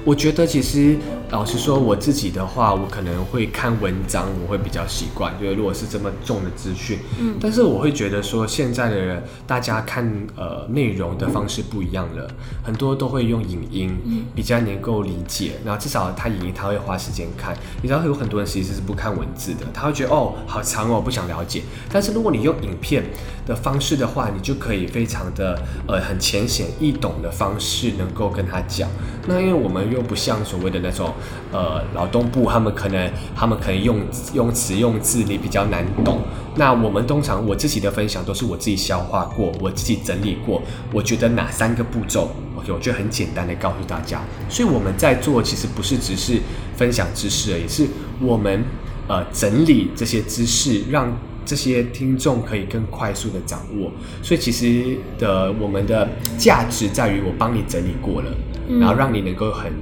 [0.04, 0.96] 我觉得其实
[1.30, 10.04] 老实说，我自己的话，我可能会看文章，我会比较习惯，就是如果是这么重的资讯，嗯，但是我会觉得说，现在的人大家看
[10.36, 12.28] 呃内容的方式不一样了，
[12.62, 14.24] 很多都会用影音，嗯。
[14.34, 23.04] 比较能够理解，然后至少他影音他会花时间看，你知道有很多人其实是不看文字的，他会觉得哦好长哦，不想了解，但是如果你用影片
[23.46, 28.88] 的方式的话，你就可以非常的呃很浅显易懂的方式能够跟他讲，
[29.28, 31.12] 那因为我们又不像所谓的那种。
[31.52, 34.00] 呃，劳动部他们可能，他们可能用
[34.32, 36.20] 用词用字你比较难懂。
[36.56, 40.60] 那我们通常我自己的分享都是我自己消化过，我自己整理过，
[40.92, 44.20] 我觉得哪三个步骤，OK，我就很简单的告诉大家。
[44.48, 46.40] 所以我们在做其实不是只是
[46.76, 47.86] 分享知识而已，是
[48.20, 48.64] 我们
[49.06, 51.16] 呃整理这些知识，让
[51.46, 53.92] 这些听众可以更快速的掌握。
[54.22, 58.30] 所以其实的我们的价值在于我帮你整理过了，
[58.68, 59.72] 然后让你能够很。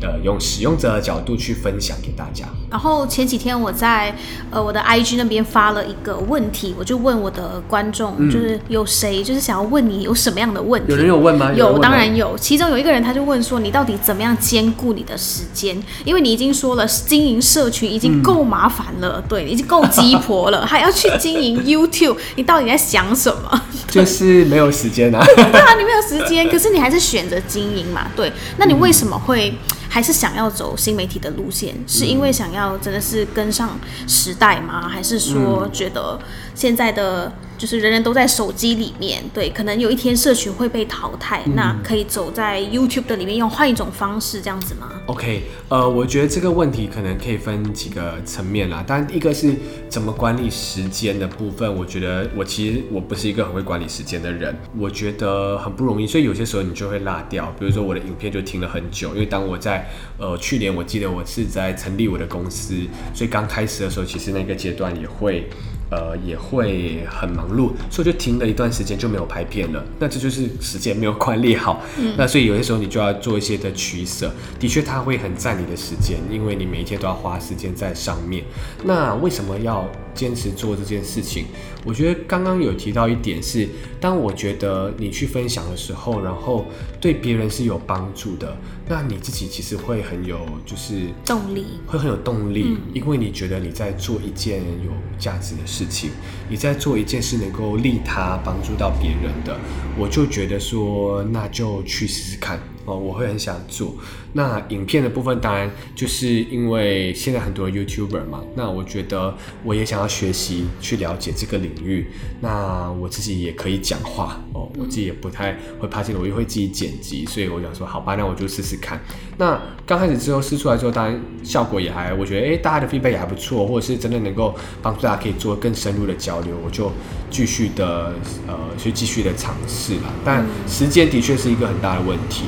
[0.00, 2.44] 呃，用使用者的角度去分享给大家。
[2.70, 4.14] 然后前几天我在
[4.50, 10.92] 呃我的 IG 那边发了一个问题，我就问我的观众，就是有谁就是想要问你有什么样的问题？
[10.92, 11.52] 有人有问吗？
[11.52, 12.36] 有，当然有。
[12.38, 15.80] 其中有一个人他就问说，你到底怎么样兼顾你的时间？
[16.04, 23.62] 因为你已经说了，经营社群已经够麻烦了，对，已经够鸡婆了， 还要去经营 YouTube，你到底在想什么？
[23.88, 25.24] 就是没有时间啊。
[25.24, 28.06] 对啊，你没有时间，可是你还是选择经营嘛？
[28.14, 29.54] 对，那你为什么会？
[29.98, 34.88] 还是想要走新媒体的路线，是因为想要真的是跟上时代吗？
[34.88, 36.16] 还是说觉得
[36.54, 37.32] 现在的？
[37.58, 48.84] 就是人人都在手机里面，对，可能有一天社群会被淘汰，那可以走在 YouTube 的里面，用换一种方式这样子吗？OK，呃，我觉得这个问题可能可以分几个层面啦。
[48.86, 49.52] 当然，一个是
[49.88, 57.52] 怎么管理时间的部分，我觉得我其实我不是一个很会管理时间的人，我觉得很不容易，所以有些时候你就会落掉。
[57.58, 62.74] 比如说我的影片就停了很久，因为当我在呃去年，我记得我是在成立我的公司，
[63.12, 65.50] 所以刚开始的时候，其实那个阶段也会。
[65.90, 69.82] 呃，也会很忙碌，所以就停了一段时间就没有拍片了。
[69.98, 71.82] 那这就是时间没有管理好。
[72.16, 74.30] 那所以有些时候你就要做一些的取舍。
[74.58, 78.44] 的确，它会很占你的时间，因为你每一天都要花时间在上面。
[78.84, 81.46] 那为什么要坚持做这件事情？
[81.84, 83.66] 我觉得刚刚有提到一点是，
[83.98, 86.66] 当我觉得你去分享的时候，然后
[87.00, 88.54] 对别人是有帮助的，
[88.88, 96.10] 那你自己其实会很有就是动力，会很有动力，因为你觉得你在做一件有价值的事情，
[96.48, 99.54] 你在做一件事能够利他、帮助到别人的，
[99.98, 102.58] 我就觉得说，那就去试试看。
[102.88, 103.94] 哦，我会很想做。
[104.32, 112.08] 那影片的部分，当然就是因为现在很多 YouTuber 嘛，那我觉得我也想要学习去了解这个领域。
[112.40, 119.00] 那我自己也可以讲话哦，我自己也不太会拍这个，我也会自己剪辑，所以我想说，好吧，那我就试试看。
[119.36, 126.92] 那刚开始之后试出来之后，当然效果也还，我觉得哎，大家的 feedback 也还不错，或者是真的能够帮助大家可以做更深入的交流，我就
[127.30, 128.14] 继续的
[128.46, 130.12] 呃去继续的尝试了。
[130.24, 132.44] 但时间的确是一个很大的问题。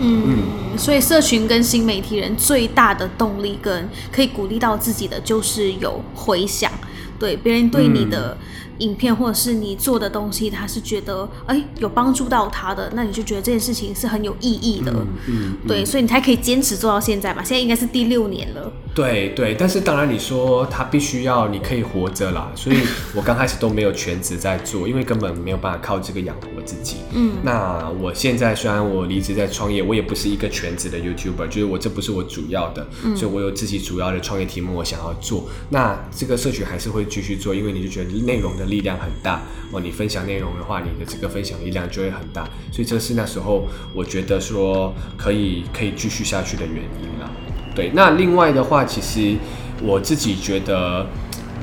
[0.00, 6.72] 嗯，所以社群跟新媒体人最大的动力跟可以鼓励到自己的，就是有回响，
[7.18, 8.36] 对别人对你的。
[8.80, 14.90] 影片或者是你做的东西，他是觉得哎有帮助到他的，那你就觉得这件事情是很有意义的，
[15.28, 17.42] 嗯，对，所以你才可以坚持做到现在吧。
[17.44, 18.72] 现在应该是第六年了。
[18.94, 22.78] 对对，但是当然你说他必须要你可以活着啦，所以
[23.14, 26.96] 我刚开始都没有全职在做，因为根本没有办法靠这个养活自己。
[27.12, 35.48] 嗯，那我现在虽然我离职在创业，我也不是一个全职的 YouTuber，就是我这不是我主要的，所以我有自己主要的创业题目我想要做。
[35.68, 38.70] 那这个社群还是会继续做，因为你就觉得内容的。
[38.70, 47.28] 力量很大哦，你分享内容的话，你的这个分享力量就会很大，所以这是那时候我觉得说可以可以继续下去的原因了。
[47.74, 49.36] 对，那另外的话，其实
[49.82, 51.06] 我自己觉得，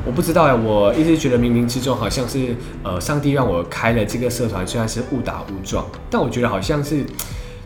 [0.05, 7.03] 我不知道哎，我一直觉得冥冥之中好像是呃，上帝让我开了这个社团，虽然是误打误撞，但我觉得好像是。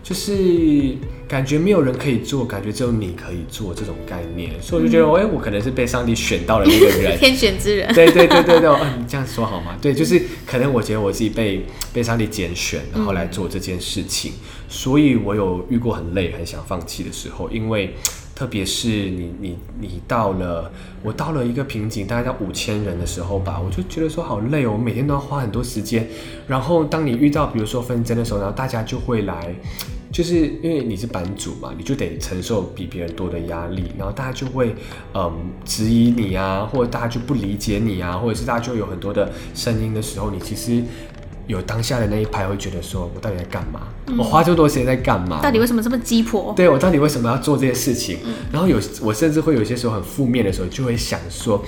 [0.04, 7.94] 就是感觉没有人可以做，感觉只有你可以做这种概念，所以我就觉得，哎，我可能是被上帝选到了那个人， 天选之人。
[7.94, 9.78] 对对对对对，嗯，你这样说好吗？
[9.80, 14.34] 对，就是可能我觉得我自己被被上帝拣选，然后来做这件事情，
[14.68, 17.94] 所以我有遇过很累、很想放弃的时候，因为
[18.42, 20.72] 特别是你你你到了
[21.04, 26.08] 我到了一个瓶颈，大概到五千人的时候吧，我就觉得说好累哦，我每天都要花很多时间，
[26.48, 29.54] 然后当你遇到比如说纷争的时候，然后大家就会来。
[30.12, 34.76] 就是因为你是版主嘛，你就得承受比别人多的压力，然后大家就会
[35.14, 35.32] 嗯
[35.64, 40.84] 质疑你啊，或者大家就不理解你啊，或者是大家就有很多的声音的时候，你其实。
[41.52, 43.82] 有当下的那一拍，会觉得说我到底在干嘛？
[44.18, 45.42] 我花这么多时间在干嘛？
[45.42, 46.54] 到底为什么这么鸡婆？
[46.56, 48.18] 对我到底为什么要做这些事情？
[48.52, 51.64] 然后有我甚至会有些时候很负面的时候，就会想说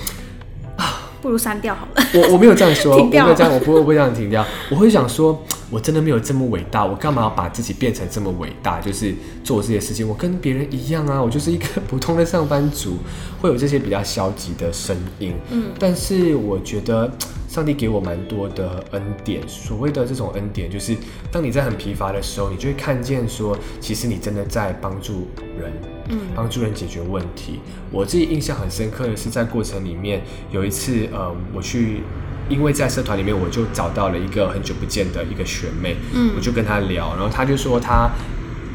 [0.78, 1.10] 啊。
[1.22, 2.06] 不如删掉好了。
[2.13, 4.46] 我我没有这样说，停 掉我没有这样，我不会不会这样停掉。
[4.69, 8.82] 我会想说，我真的没有这么伟大，我干嘛要把自己变成这么伟大？
[8.82, 12.98] 就是做这些事情，我跟别人一样啊，我就是一个普通的上班族，
[13.41, 15.34] 会有这些比较消极的声音。
[15.50, 17.10] 嗯，但是我觉得
[17.53, 19.47] 上帝给我蛮多的恩典。
[19.47, 20.97] 所谓的这种恩典，就是
[21.31, 25.71] 当你在很疲乏的时候，你就会看见说，其实你真的在帮助人。
[26.09, 27.59] 嗯，帮助人解决问题。
[27.91, 32.01] 我自己印象很深刻的是，在过程里面有一次，呃，我去，
[32.49, 38.09] 因为在社团里面，我就找到了一个很久不见的一个学妹，嗯，我就跟她聊，然后她就说她。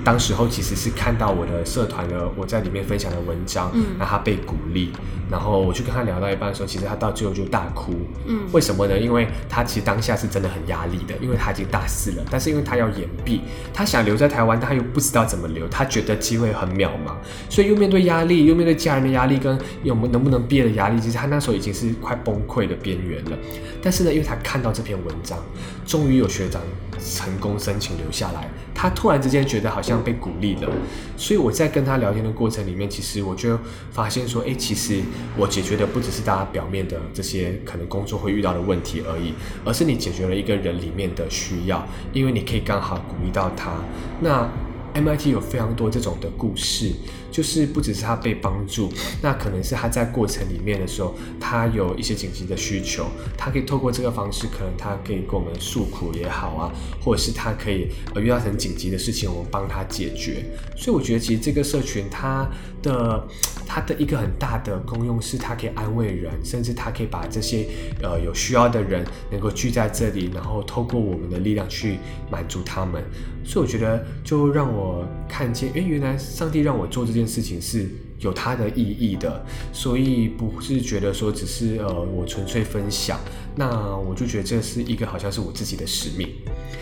[0.09, 4.91] 当时候其实是看到我的社团的我在里面分享的文章，嗯，让他被鼓励，
[5.31, 7.93] 然后我去跟他聊到一半的时候，其实他到最后就大哭，
[8.25, 8.99] 嗯，为什么呢？
[8.99, 13.43] 因为他其实当下是真的很压力的，因为他已经大四了，但是因为他要延毕，
[13.75, 17.13] 他想留在台湾，他又不知道怎么留，他觉得机会很渺茫，
[17.51, 23.37] 所以又面对压力，又面对家人的压力，跟有能不能毕业的压力，其实他那时候已经是快崩溃的边缘了。
[23.83, 25.39] 但是呢，因为他看到这篇文章，
[25.87, 26.63] 终于有学长。
[26.99, 30.69] 成功申请留下来，他突然之间觉得好像被鼓励了，
[31.17, 33.59] 所以我在跟他聊天的过程里面，其实我就
[33.91, 35.01] 发现说，诶，其实
[35.37, 39.35] 我解决的不只是大家表面的这些可能工作会遇到的问题而已，
[39.65, 43.73] 而是你解决了一个人里面的需要，因为你可以刚好鼓励到他。
[44.21, 44.49] 那
[44.95, 46.93] MIT 有非常多这种的故事。
[47.31, 48.91] 就是不只是他被帮助，
[49.23, 56.73] 那可能是他在过程里面的时候，他有一些紧急的需求，他可以透过这个方式，可能他可以跟我们诉苦也好啊，
[57.05, 60.43] 或者是他可以呃遇到很紧急的事情，我们帮他解决。
[60.75, 62.49] 所以我觉得其实这个社群它
[62.83, 63.25] 的
[63.71, 67.67] 它的一个很大的功用是，它可以安慰人，甚至它可以把这些
[68.03, 71.99] 呃有需要的人能够聚在这里，然后透过我们的力量去
[72.31, 73.05] 满足他们。
[73.45, 77.19] 所以我觉得就让我看见，诶，原来上帝让我做这。
[77.19, 83.19] 这件事情是有它的意义的，所以不是觉得说只是呃我纯粹分享，
[83.57, 86.29] 那我就觉得这是一个好像是我自己的使命，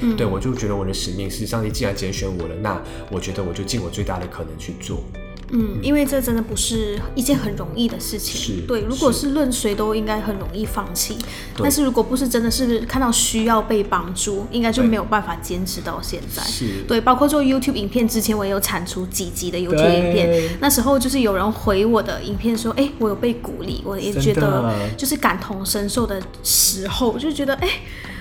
[0.03, 2.79] 嗯，对我就觉得我的使命是上帝既然拣选我了，那
[3.11, 5.03] 我觉得我就尽我最大的可能去做。
[5.51, 8.41] 嗯，因为这真的不是一件很容易的事情。
[8.41, 11.17] 是，对，如果是论谁都应该很容易放弃。
[11.59, 16.43] 但是如果不是真的是看到需要被帮助，应该就没有办法坚持到现在。
[16.43, 20.59] 是，对，包括做 YouTube 影片之前，我也有产出几集的 YouTube 影片。
[20.61, 27.69] 那时候就是有人回我的影片说，哎，我有被鼓励，我也觉得就是感同身受的时候，就觉得哎。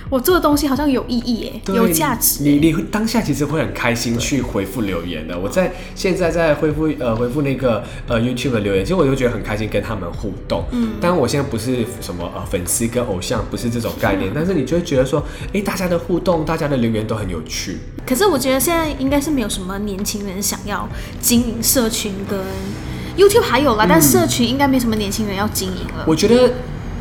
[0.09, 2.43] 我做的东西好像有意义耶，有价值。
[2.43, 5.37] 你你当下其实会很开心去回复留言的。
[5.37, 10.63] 我在现在在回复呃回复那个呃 YouTube 的留言，其实我就觉得很开心跟他们互动。
[10.71, 17.79] 嗯，当然我现在不是什么呃粉丝跟偶像，不是这种概念， 但是你就会觉得说，哎，大家的互动，大家的留言都很有趣。
[18.05, 20.87] 可是我觉得现在应该是没有什么年轻人想要
[21.19, 22.39] 经营社群跟
[23.17, 26.05] YouTube 还有啦，但社群应该没什么年轻人要经营了。
[26.05, 26.53] 我觉得。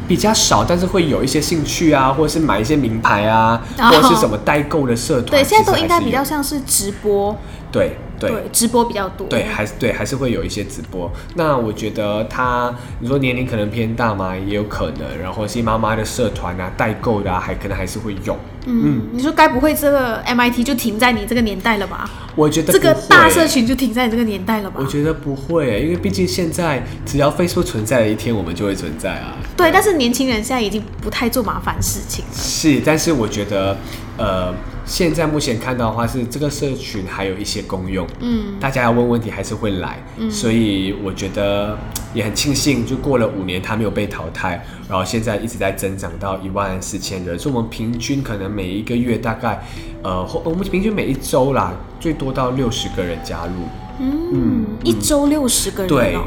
[0.07, 5.31] 比较少，但是会有一些兴趣啊，或者是买一些名牌啊，或者是什么代购的社团。
[5.31, 7.37] 对，现在都应该比较像是直播。
[7.71, 7.97] 对。
[8.17, 9.27] 对，直播比较多。
[9.27, 11.11] 对，还是对，还是会有一些直播。
[11.35, 15.19] 那我觉得他，你说年龄可能偏大嘛，也有可能。
[15.21, 18.39] 然后新妈妈的社团啊，代购的啊，还可能还是会用。
[18.67, 22.09] 嗯，你说该不会这个 MIT 就停在你这个年代了吧？
[22.37, 24.77] 我觉得这个大社群就停在你这个年代了吧？
[24.79, 29.37] 我觉得不会，因为毕竟现在只要 Facebook 存在的一天，我们就会存在啊。
[29.57, 32.31] 对，但是年轻人现在已经不太做麻烦事情了。
[32.35, 33.77] 是，但是我觉得，
[34.17, 34.55] 呃。
[34.87, 41.75] 现在目前看到的话是这个社群还有一些功用，嗯，大家要问问题还是会来，嗯，所以我觉得
[42.13, 49.65] 也很庆幸，就过了五年它没有被淘汰，然后现在一直在增长到一万四千人，所以我们平均可能每一个月大概，
[50.03, 53.53] 呃，我们平均每一周啦，最多到六十个人加入，
[54.01, 56.19] 嗯，一周六十个人，对。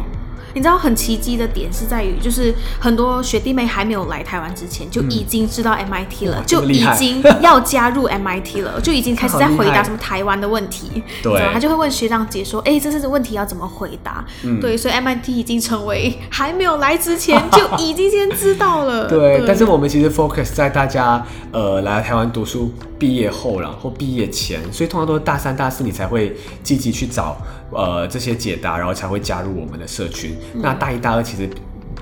[0.57, 11.03] 你知道很奇迹的点是在于，就是很多学弟妹还没有来台湾之前，就已经知道 MIT 了，就已经要加入 MIT 了， 就已经开始在回答什么台湾的问题。
[11.21, 14.25] 对，他就会问学长姐说：“哎，这是问题要怎么回答？”
[14.59, 19.05] 对，所以 MIT 已经成为还没有来之前 就已经先知道了。
[19.09, 22.73] 对，但是我们其实 focus 在大家呃来台湾读书。
[22.99, 27.37] 毕业后然后毕业前，所以通常都是大三、大四你才会积极去找
[27.71, 30.35] 呃这些解答，然后才会加入我们的社群。
[30.53, 31.49] 那大一、大二其实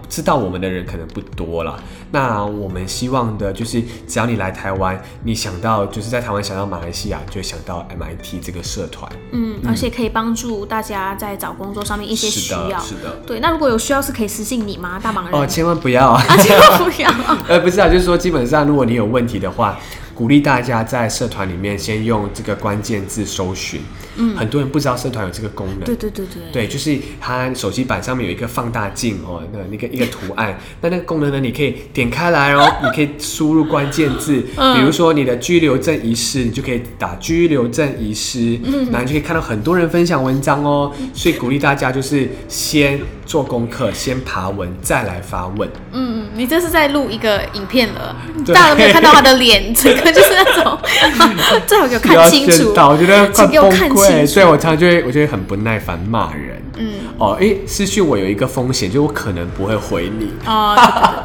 [0.08, 1.82] 知道我们的人可能不多了。
[2.12, 9.12] 那我们希望的就是，只要你来台湾，你想到就是在台湾想到马来西亚，就会想到 MIT 这个社团。
[9.32, 12.80] 嗯，而且可以帮助大家在找工作上面一些需是的，要。
[12.80, 13.20] 是的。
[13.26, 15.00] 对，那如果有需要是可以私信你吗？
[15.04, 15.34] 大忙人。
[15.34, 16.24] 哦，千万不要啊！
[16.26, 17.10] 啊，千万不要。
[17.50, 19.78] 呃，不是啊，就是说，基本上如果你有问题的话，
[20.14, 23.82] 鼓励大家在社团里面先用这个关键字搜寻。
[24.18, 25.80] 嗯，很多人不知道社团有这个功能。
[25.80, 26.44] 对对对对。
[26.52, 34.42] 对，就是它手机版上面有一个放大镜哦，那那个一个图案，那那个功能呢，你可以点开来哦， 你可以输入关键字，
[34.76, 40.92] 比如说你的居留证遗失，你就可以打居留证遗失，嗯，然后你就可以看到很多人分享文章哦。
[41.14, 45.70] 所以鼓励大家就是先做功课，先爬文，再来发问。
[45.92, 48.16] 嗯嗯，你这是在录一个影片了，
[48.48, 50.78] 大家都没有看到他的脸，整个就是那种，
[51.68, 52.72] 最好给我看清楚。
[52.76, 56.62] 到我觉得快请给我，看清楚所以我常常就会，我就会很不耐烦骂人。
[56.78, 60.32] 嗯，哦，诶，私讯我有一个风险，就我可能不会回你。
[60.46, 60.76] 哦，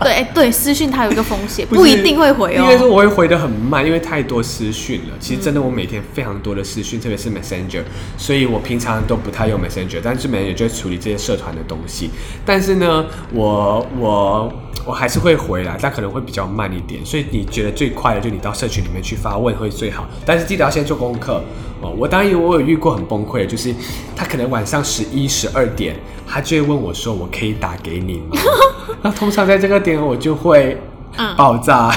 [0.02, 2.90] 对对对，哎对，私讯它有一个风险， 不不一定会回应该说哦。
[2.90, 5.16] 我会回的很慢，因为太多私讯了。
[5.18, 7.82] 其实真的，我每天非常多的私讯，特别是 Messenger，
[8.16, 12.10] 所以我平常都不太用 Messenger，但是 Messenger 就会处理这些社团的东西。
[12.44, 14.52] 但是呢，我我
[14.86, 17.04] 我还是会回来，但可能会比较慢一点。
[17.04, 21.42] 所以你觉得最快的，就你到社群里面去发问会最好，但是记得要先做功课
[21.80, 21.92] 哦。
[21.96, 23.74] 我当然，我有遇过很崩溃的，就是
[24.16, 28.36] 他可能晚上十一、十二点，他就会问我说：“我可以打给你吗？”
[29.00, 30.78] 那通常在这个点，我就会
[31.16, 31.90] 嗯爆炸。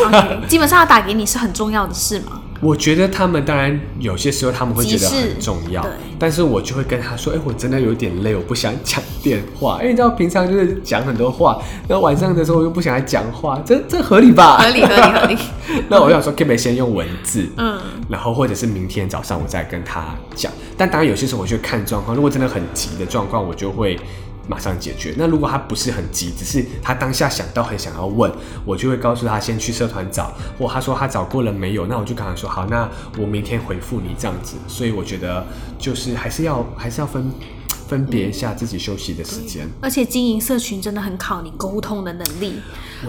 [0.48, 2.40] 基本上要打给你是很重要的事嘛。
[2.64, 5.86] 我觉得他们当然有些时候他们会觉得很重要，
[6.18, 9.78] 但是我就会跟他说，哎、我真的有点累，我不想讲电话。
[9.82, 14.58] 因为你知道平常就是讲很多话，然后晚上的时候我又不想来讲话，这这合理吧？
[14.58, 15.38] 合理合理合理。
[15.90, 17.48] 那我想说，可不可以先用文字？
[17.58, 20.52] 嗯，然后或者是明天早上我再跟他讲。
[20.78, 24.00] 但当然有些时候我就看状况，如果真的很急的状况，我就会
[24.48, 25.14] 马上解决。
[25.18, 28.32] 那如果他不是很急，只是他当下想到很想要问，
[28.66, 34.56] 我就会告诉他先去社团找，或他说他找过了没有，那我就跟他说好，那我明天回复你这样子。
[34.68, 35.46] 所以我觉得
[35.78, 37.32] 就是还是要还是要分
[37.88, 39.68] 分别一下自己休息的时间。
[39.82, 42.56] 而且经营社群真的很考你沟通的能力，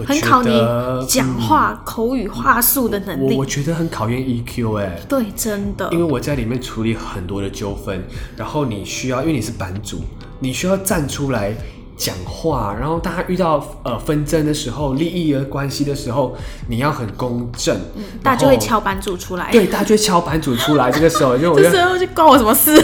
[0.05, 3.33] 很考你得讲话、口语话术的能力。
[3.33, 6.05] 我我觉得很考验 EQ 哎、对，真的因为。
[6.05, 8.03] 我在里面处理很多的纠纷，
[8.37, 10.01] 然后你需要，因为你是版主，
[10.39, 11.53] 你需要站出来
[11.97, 16.35] 讲话，然后大家遇到呃纷争的时候、利益的关系的时候，
[16.67, 19.49] 你要很公正，嗯大家就会敲版主出来。
[19.51, 20.91] 对，大家就会敲版主出来。
[20.91, 22.83] 这个时候，就我觉这得时候就关我什么事？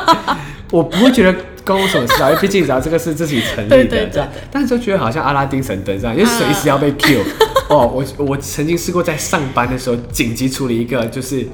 [0.72, 7.22] 我不会觉得关我什么事啊，因为毕竟只要这个是自己成立的对对对这样，但是就觉得好像阿拉丁神灯这样，因为随时要被 Q。
[7.68, 11.46] 哦，我我曾经试过在上班的时候紧急处理一个就是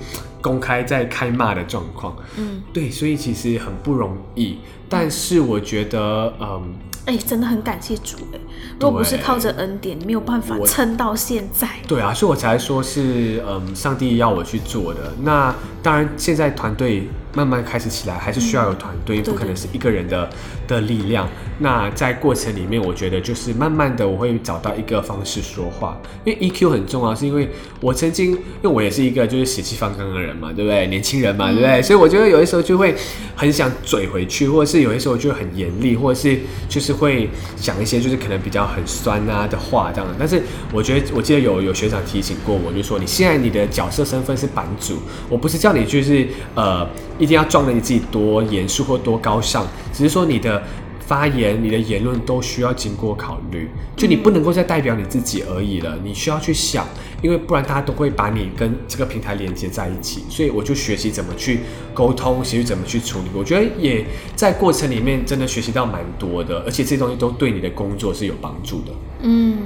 [0.44, 4.58] 公开在开骂的状况，嗯，对，所以其实很不容易。
[4.90, 6.74] 但是我觉得，嗯，
[7.06, 8.38] 哎、真的很感谢主哎、
[8.78, 11.66] 如果不是靠着恩典，没有办法撑到现在。
[11.88, 15.10] 对啊，所以我才说是，嗯，上帝要我去做的。
[15.22, 20.28] 那当然，现在团队慢慢开始起来，还是需要有团队，对不可能是一个人的
[20.66, 21.28] 的力量。
[21.58, 27.48] 那在过程里面，我觉得就是慢慢的，我会找到一个方式说话，因为 EQ 很重要，是因为
[27.80, 30.86] 我曾经，因为我也是一个就是血气方刚的人嘛，对不对？
[30.88, 31.80] 年轻人嘛，对不对？
[31.80, 32.94] 所以我觉得有的时候就会
[33.36, 40.16] 很想嘴回去，或者是有的时候就很严厉，或者是就是会讲一些就是可能比较很酸啊的话这样的。
[40.18, 46.88] 但是我觉得，我记得有有学长提醒过我，就说你现在你的角色身份是版主，我不是叫你就是呃
[47.24, 50.62] 一定要装的你自己多严肃或多高尚，只是说你的。
[51.06, 56.88] 发言，你的言论都需要经过考虑，就你不能够再代表你自己而已了，你需要去想，
[57.20, 61.60] 因为不然大家都会把你跟这个平台连接在一起，所以我就学习怎么去
[61.92, 63.26] 沟通，学习怎么去处理。
[63.34, 64.02] 我觉得也
[64.34, 68.92] 在过程里面真的学习到蛮多的，而且这些东西都对你的工作是有帮助的。
[69.20, 69.58] 嗯。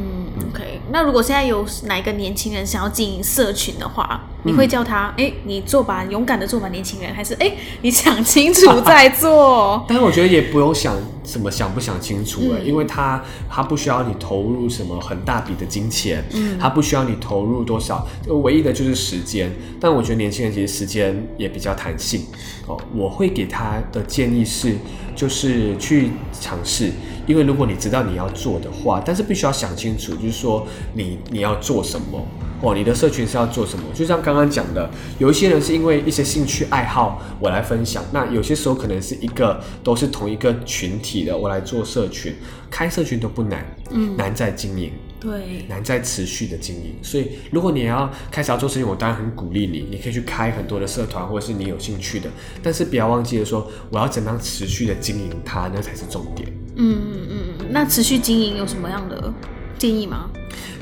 [0.91, 9.84] 那如果现在有哪一个年轻人想要经营社群的话，你会叫他，哎、你做吧，勇敢的做吧，年轻人，还是哎、你想清楚 再做？
[9.89, 10.97] 但是我觉得也不用想
[11.29, 19.53] 什么想不想清楚哎、嗯因为他他不需要你投入什么很大笔的金钱，嗯，他不需要你投入多少，就唯一的就是时间。
[19.79, 22.22] 但我觉得年轻人其实时间也比较弹性
[22.66, 22.81] 哦。
[22.95, 24.74] 我会给他的建议是，
[25.14, 26.91] 就是去尝试，
[27.26, 32.26] 因为如果你知道你要做的话，但是必须要想清楚，就是说你你要做什么。
[32.61, 33.84] 哦，你的社群是要做什么？
[33.94, 42.34] 就像刚刚讲的，有一些人是因为一些兴趣爱好我来分享，那有些时候可能是一个都是同一个群体的，我来做社群，
[42.70, 44.90] 开社群都不难，嗯，难在经营，
[45.20, 46.96] 对，难在持续的经营。
[47.02, 52.28] 所以，如果你要开始要做事情，我当然很鼓励你，你可以去开很多的社团，或者是你有兴趣的，
[52.62, 56.48] 但是不要忘记了说，我要怎么样持续的经营它，那才是重点。
[56.74, 57.66] 嗯嗯嗯。
[57.70, 59.32] 那持续经营有什么样的
[59.79, 60.29] 建议吗？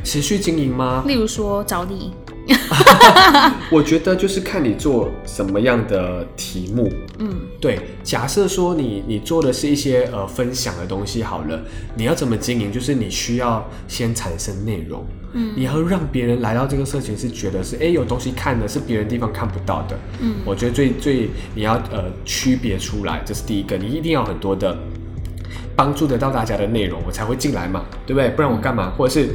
[0.03, 1.05] 持续经营吗？
[1.07, 2.12] 例如说找你，
[3.70, 6.90] 我觉得就是看你做什么样的题目。
[7.18, 7.28] 嗯，
[7.61, 11.61] 对，假设说你你做的是一些呃分享的东西好了，
[11.97, 12.70] 你要怎么经营？
[12.70, 24.78] 就是你需要先产生内容，嗯，你要让别人来到这个社群是觉得是哎有东西看的，是别人地方看不到的，嗯，我觉得最最你要呃区别出来，这是第一个，你一定要很多的
[25.74, 28.30] 帮助得到大家的内容，我才会进来嘛，对不对？
[28.30, 28.92] 不然我干嘛？
[28.96, 29.28] 或者是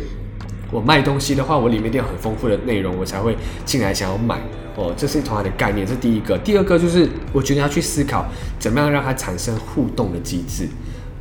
[0.72, 4.40] 我卖东西的话，我里面一定要很丰富的内容，我才会进来想要买。
[4.78, 6.38] 哦，这是同样的概念，这是第一个。
[6.38, 8.26] 第二个就是，我觉得要去思考
[8.58, 10.66] 怎么样让它产生互动的机制。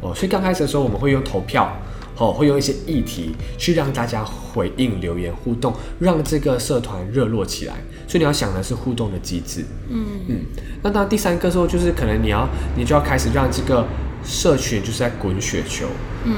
[0.01, 1.69] 哦，所以刚开始的时候，我们会用投票，
[2.17, 7.75] 哦，会用一些议题去让大家回应、留言、互动，让这个社团热络起来。
[8.07, 9.65] 所以你要想的是互动的机制。
[9.89, 10.37] 嗯嗯。
[10.83, 13.85] 那当然，第三个时候就是可能你要，你就要开始让这个
[14.25, 15.87] 社群就是在滚雪球。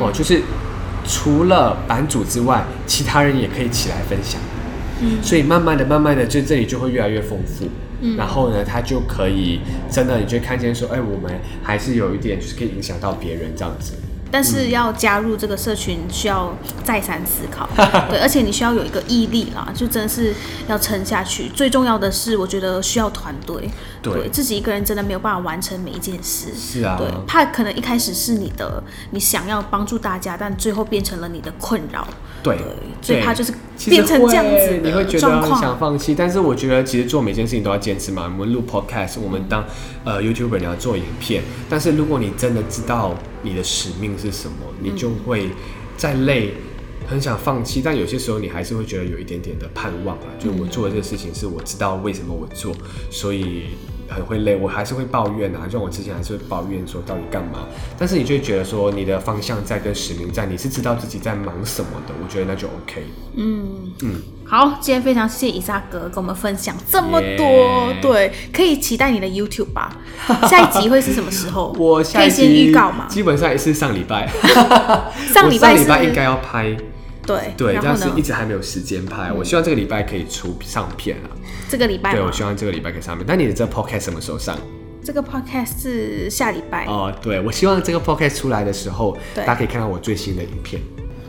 [0.00, 0.40] 哦，就是
[1.04, 4.40] 除了版主之外，其他人也可以起来分享。
[5.20, 7.68] 所以慢慢的、慢慢的，就这里就会越来越丰富。
[8.00, 9.60] 嗯，然后呢，他就可以
[9.90, 13.94] 真的，你就看见说，哎，我们还是有一点，就是可以影响到别人这样子。
[14.32, 16.52] 但是要加入这个社群，需要
[16.82, 17.68] 再三思考。
[18.08, 20.32] 对，而且你需要有一个毅力啦，就真的是
[20.66, 21.50] 要撑下去。
[21.50, 23.68] 最重要的是，我觉得需要团队。
[24.00, 26.48] 对，自己一个人真的没有办法完成每一件事。
[26.56, 26.96] 是啊。
[26.98, 32.08] 对，怕可能一开始是你的，你想要帮助大家，但最后变成了你的困扰。
[32.42, 32.58] 对，
[33.02, 33.52] 最怕就是
[33.84, 36.14] 变成这样子你会觉得很想放弃。
[36.14, 38.24] 但是我觉得，其实做每件事情都要坚持嘛。
[38.24, 39.62] 我们录 podcast，我们当
[40.04, 41.44] 呃 YouTuber，你要做影片。
[41.68, 43.14] 但是如果你真的知道。
[43.42, 44.56] 你的使命是什么？
[44.80, 45.50] 你就会
[45.96, 46.54] 再累，
[47.06, 50.26] 很想放弃，但有些时候你还是会觉得有一点点的盼望啊。
[50.38, 52.74] 就我做的这个事情是我知道为什么我做，
[53.10, 53.64] 所以
[54.08, 55.66] 很会累，我还是会抱怨啊。
[55.68, 57.66] 就我之前还是会抱怨说到底干嘛？
[57.98, 62.14] 但是你就会觉得说你的方向在跟使命在，你是知道自己在忙什么的。
[62.22, 63.04] 我觉得那就 OK。
[63.36, 64.22] 嗯嗯。
[64.52, 69.96] 好，今天非常谢谢以撒哥跟我们分享这么多，对，可以期待你的 YouTube 吧。
[70.46, 71.74] 下一集会是什么时候？
[71.80, 73.06] 我可以先预告嘛？
[73.08, 74.28] 基本上也是上礼拜，
[75.32, 76.76] 上礼拜上礼拜应该要拍，
[77.26, 79.32] 对对，但是一直还没有时间拍。
[79.32, 81.32] 我希望这个礼拜可以出上片啊。
[81.70, 83.24] 这个礼拜，对我希望这个礼拜可以上片。
[83.26, 84.54] 那你的这 Podcast 什么时候上？
[85.02, 87.10] 这个 Podcast 是下礼拜哦。
[87.22, 90.78] 对，我希望这个 Podcast 出来的时候，大家可以看到我最新的影片。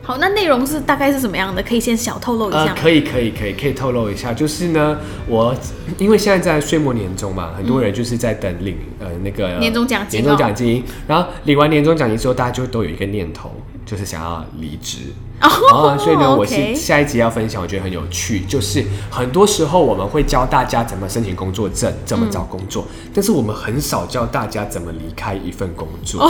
[0.06, 1.64] 好，那内容是大概是什么样的？
[1.64, 2.66] 可以先小透露一下。
[2.66, 4.34] 呃，可以，可以，可以，可以透露一下。
[4.34, 4.98] 就是呢，
[5.28, 5.56] 我
[5.98, 10.84] 因为现在在岁末年终嘛，很多人就是在等领呃那个年终奖金，年终奖金。
[11.08, 13.50] 然后领完年终奖金之后，大家就都有一个念头，
[13.86, 15.14] 就是想要离职。
[15.44, 26.26] 哦，所以呢，我是下一集要分享，我觉得很有趣，就是很多时候我们会教大家怎么申请工作证，怎么找工作，但是我们很少教大家怎么离开一份工作。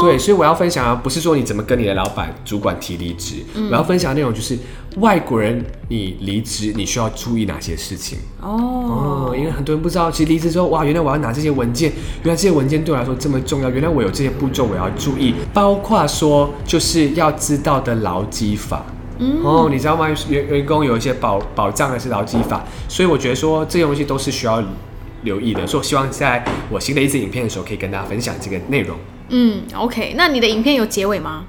[0.00, 3.36] 对，所以我要分享啊，不是说你怎么跟你的老板、主管提离职，
[3.70, 4.58] 我要分享内容就是
[4.96, 8.18] 外国人你离职你需要注意哪些事情。
[8.40, 11.90] 哦，因为很多人不知道，其实离职之后，哇，原来我要拿这些文件，
[12.24, 18.49] 原来这些文件对我来说这么重要，原来我有这些步骤我要注意，包括说就是要知道的牢记。
[18.56, 18.84] 法
[19.44, 20.08] 哦，你知道吗？
[20.28, 24.62] 员员工有一些保保障的是劳基法，所以我觉得说这些东西都是需要
[25.24, 25.66] 留意的。
[25.66, 28.96] 所以我希望在我新的一支影片的时候，可以跟大家分享这个内容。
[29.28, 31.44] 嗯，OK，那你的影片有结尾吗？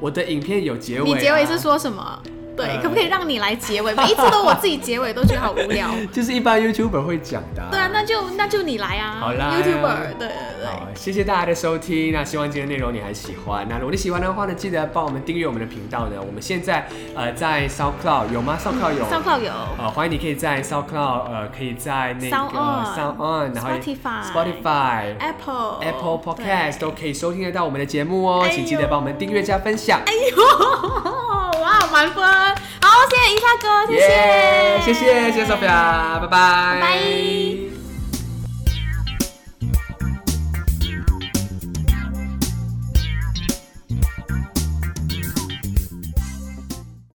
[0.00, 2.18] 我的影片有结尾，你结尾是说什么？
[2.64, 3.94] 对，可不可以让你来结尾？
[3.94, 5.88] 每一次都我自己结尾，都觉得好无聊。
[6.12, 7.62] 就是一般 YouTuber 会讲的。
[7.70, 9.16] 对啊，那就那就你来啊。
[9.20, 10.66] 好啦，YouTuber，对对对。
[10.66, 12.12] 好，谢谢大家的收听。
[12.12, 13.66] 那希望今天内容你还喜欢。
[13.68, 16.16] 那如果你喜欢的话呢，记得帮我们订阅我们的频道呢。
[16.18, 19.52] 我们现在呃在 SoundCloud 有吗？SoundCloud 有，SoundCloud 有。
[19.78, 23.70] 呃，欢迎你可以在 SoundCloud 呃可以在那个 Sound On，然后
[24.32, 28.46] Spotify，Apple，Apple Podcast 都可以收听得到我们的节目哦。
[28.50, 30.00] 请记得帮我们订阅加分享。
[30.06, 30.36] 哎呦，
[31.60, 32.24] 哇，满分。
[32.24, 37.61] 好，谢谢一下哥，谢谢，谢谢，谢谢 Sophia，拜拜，拜。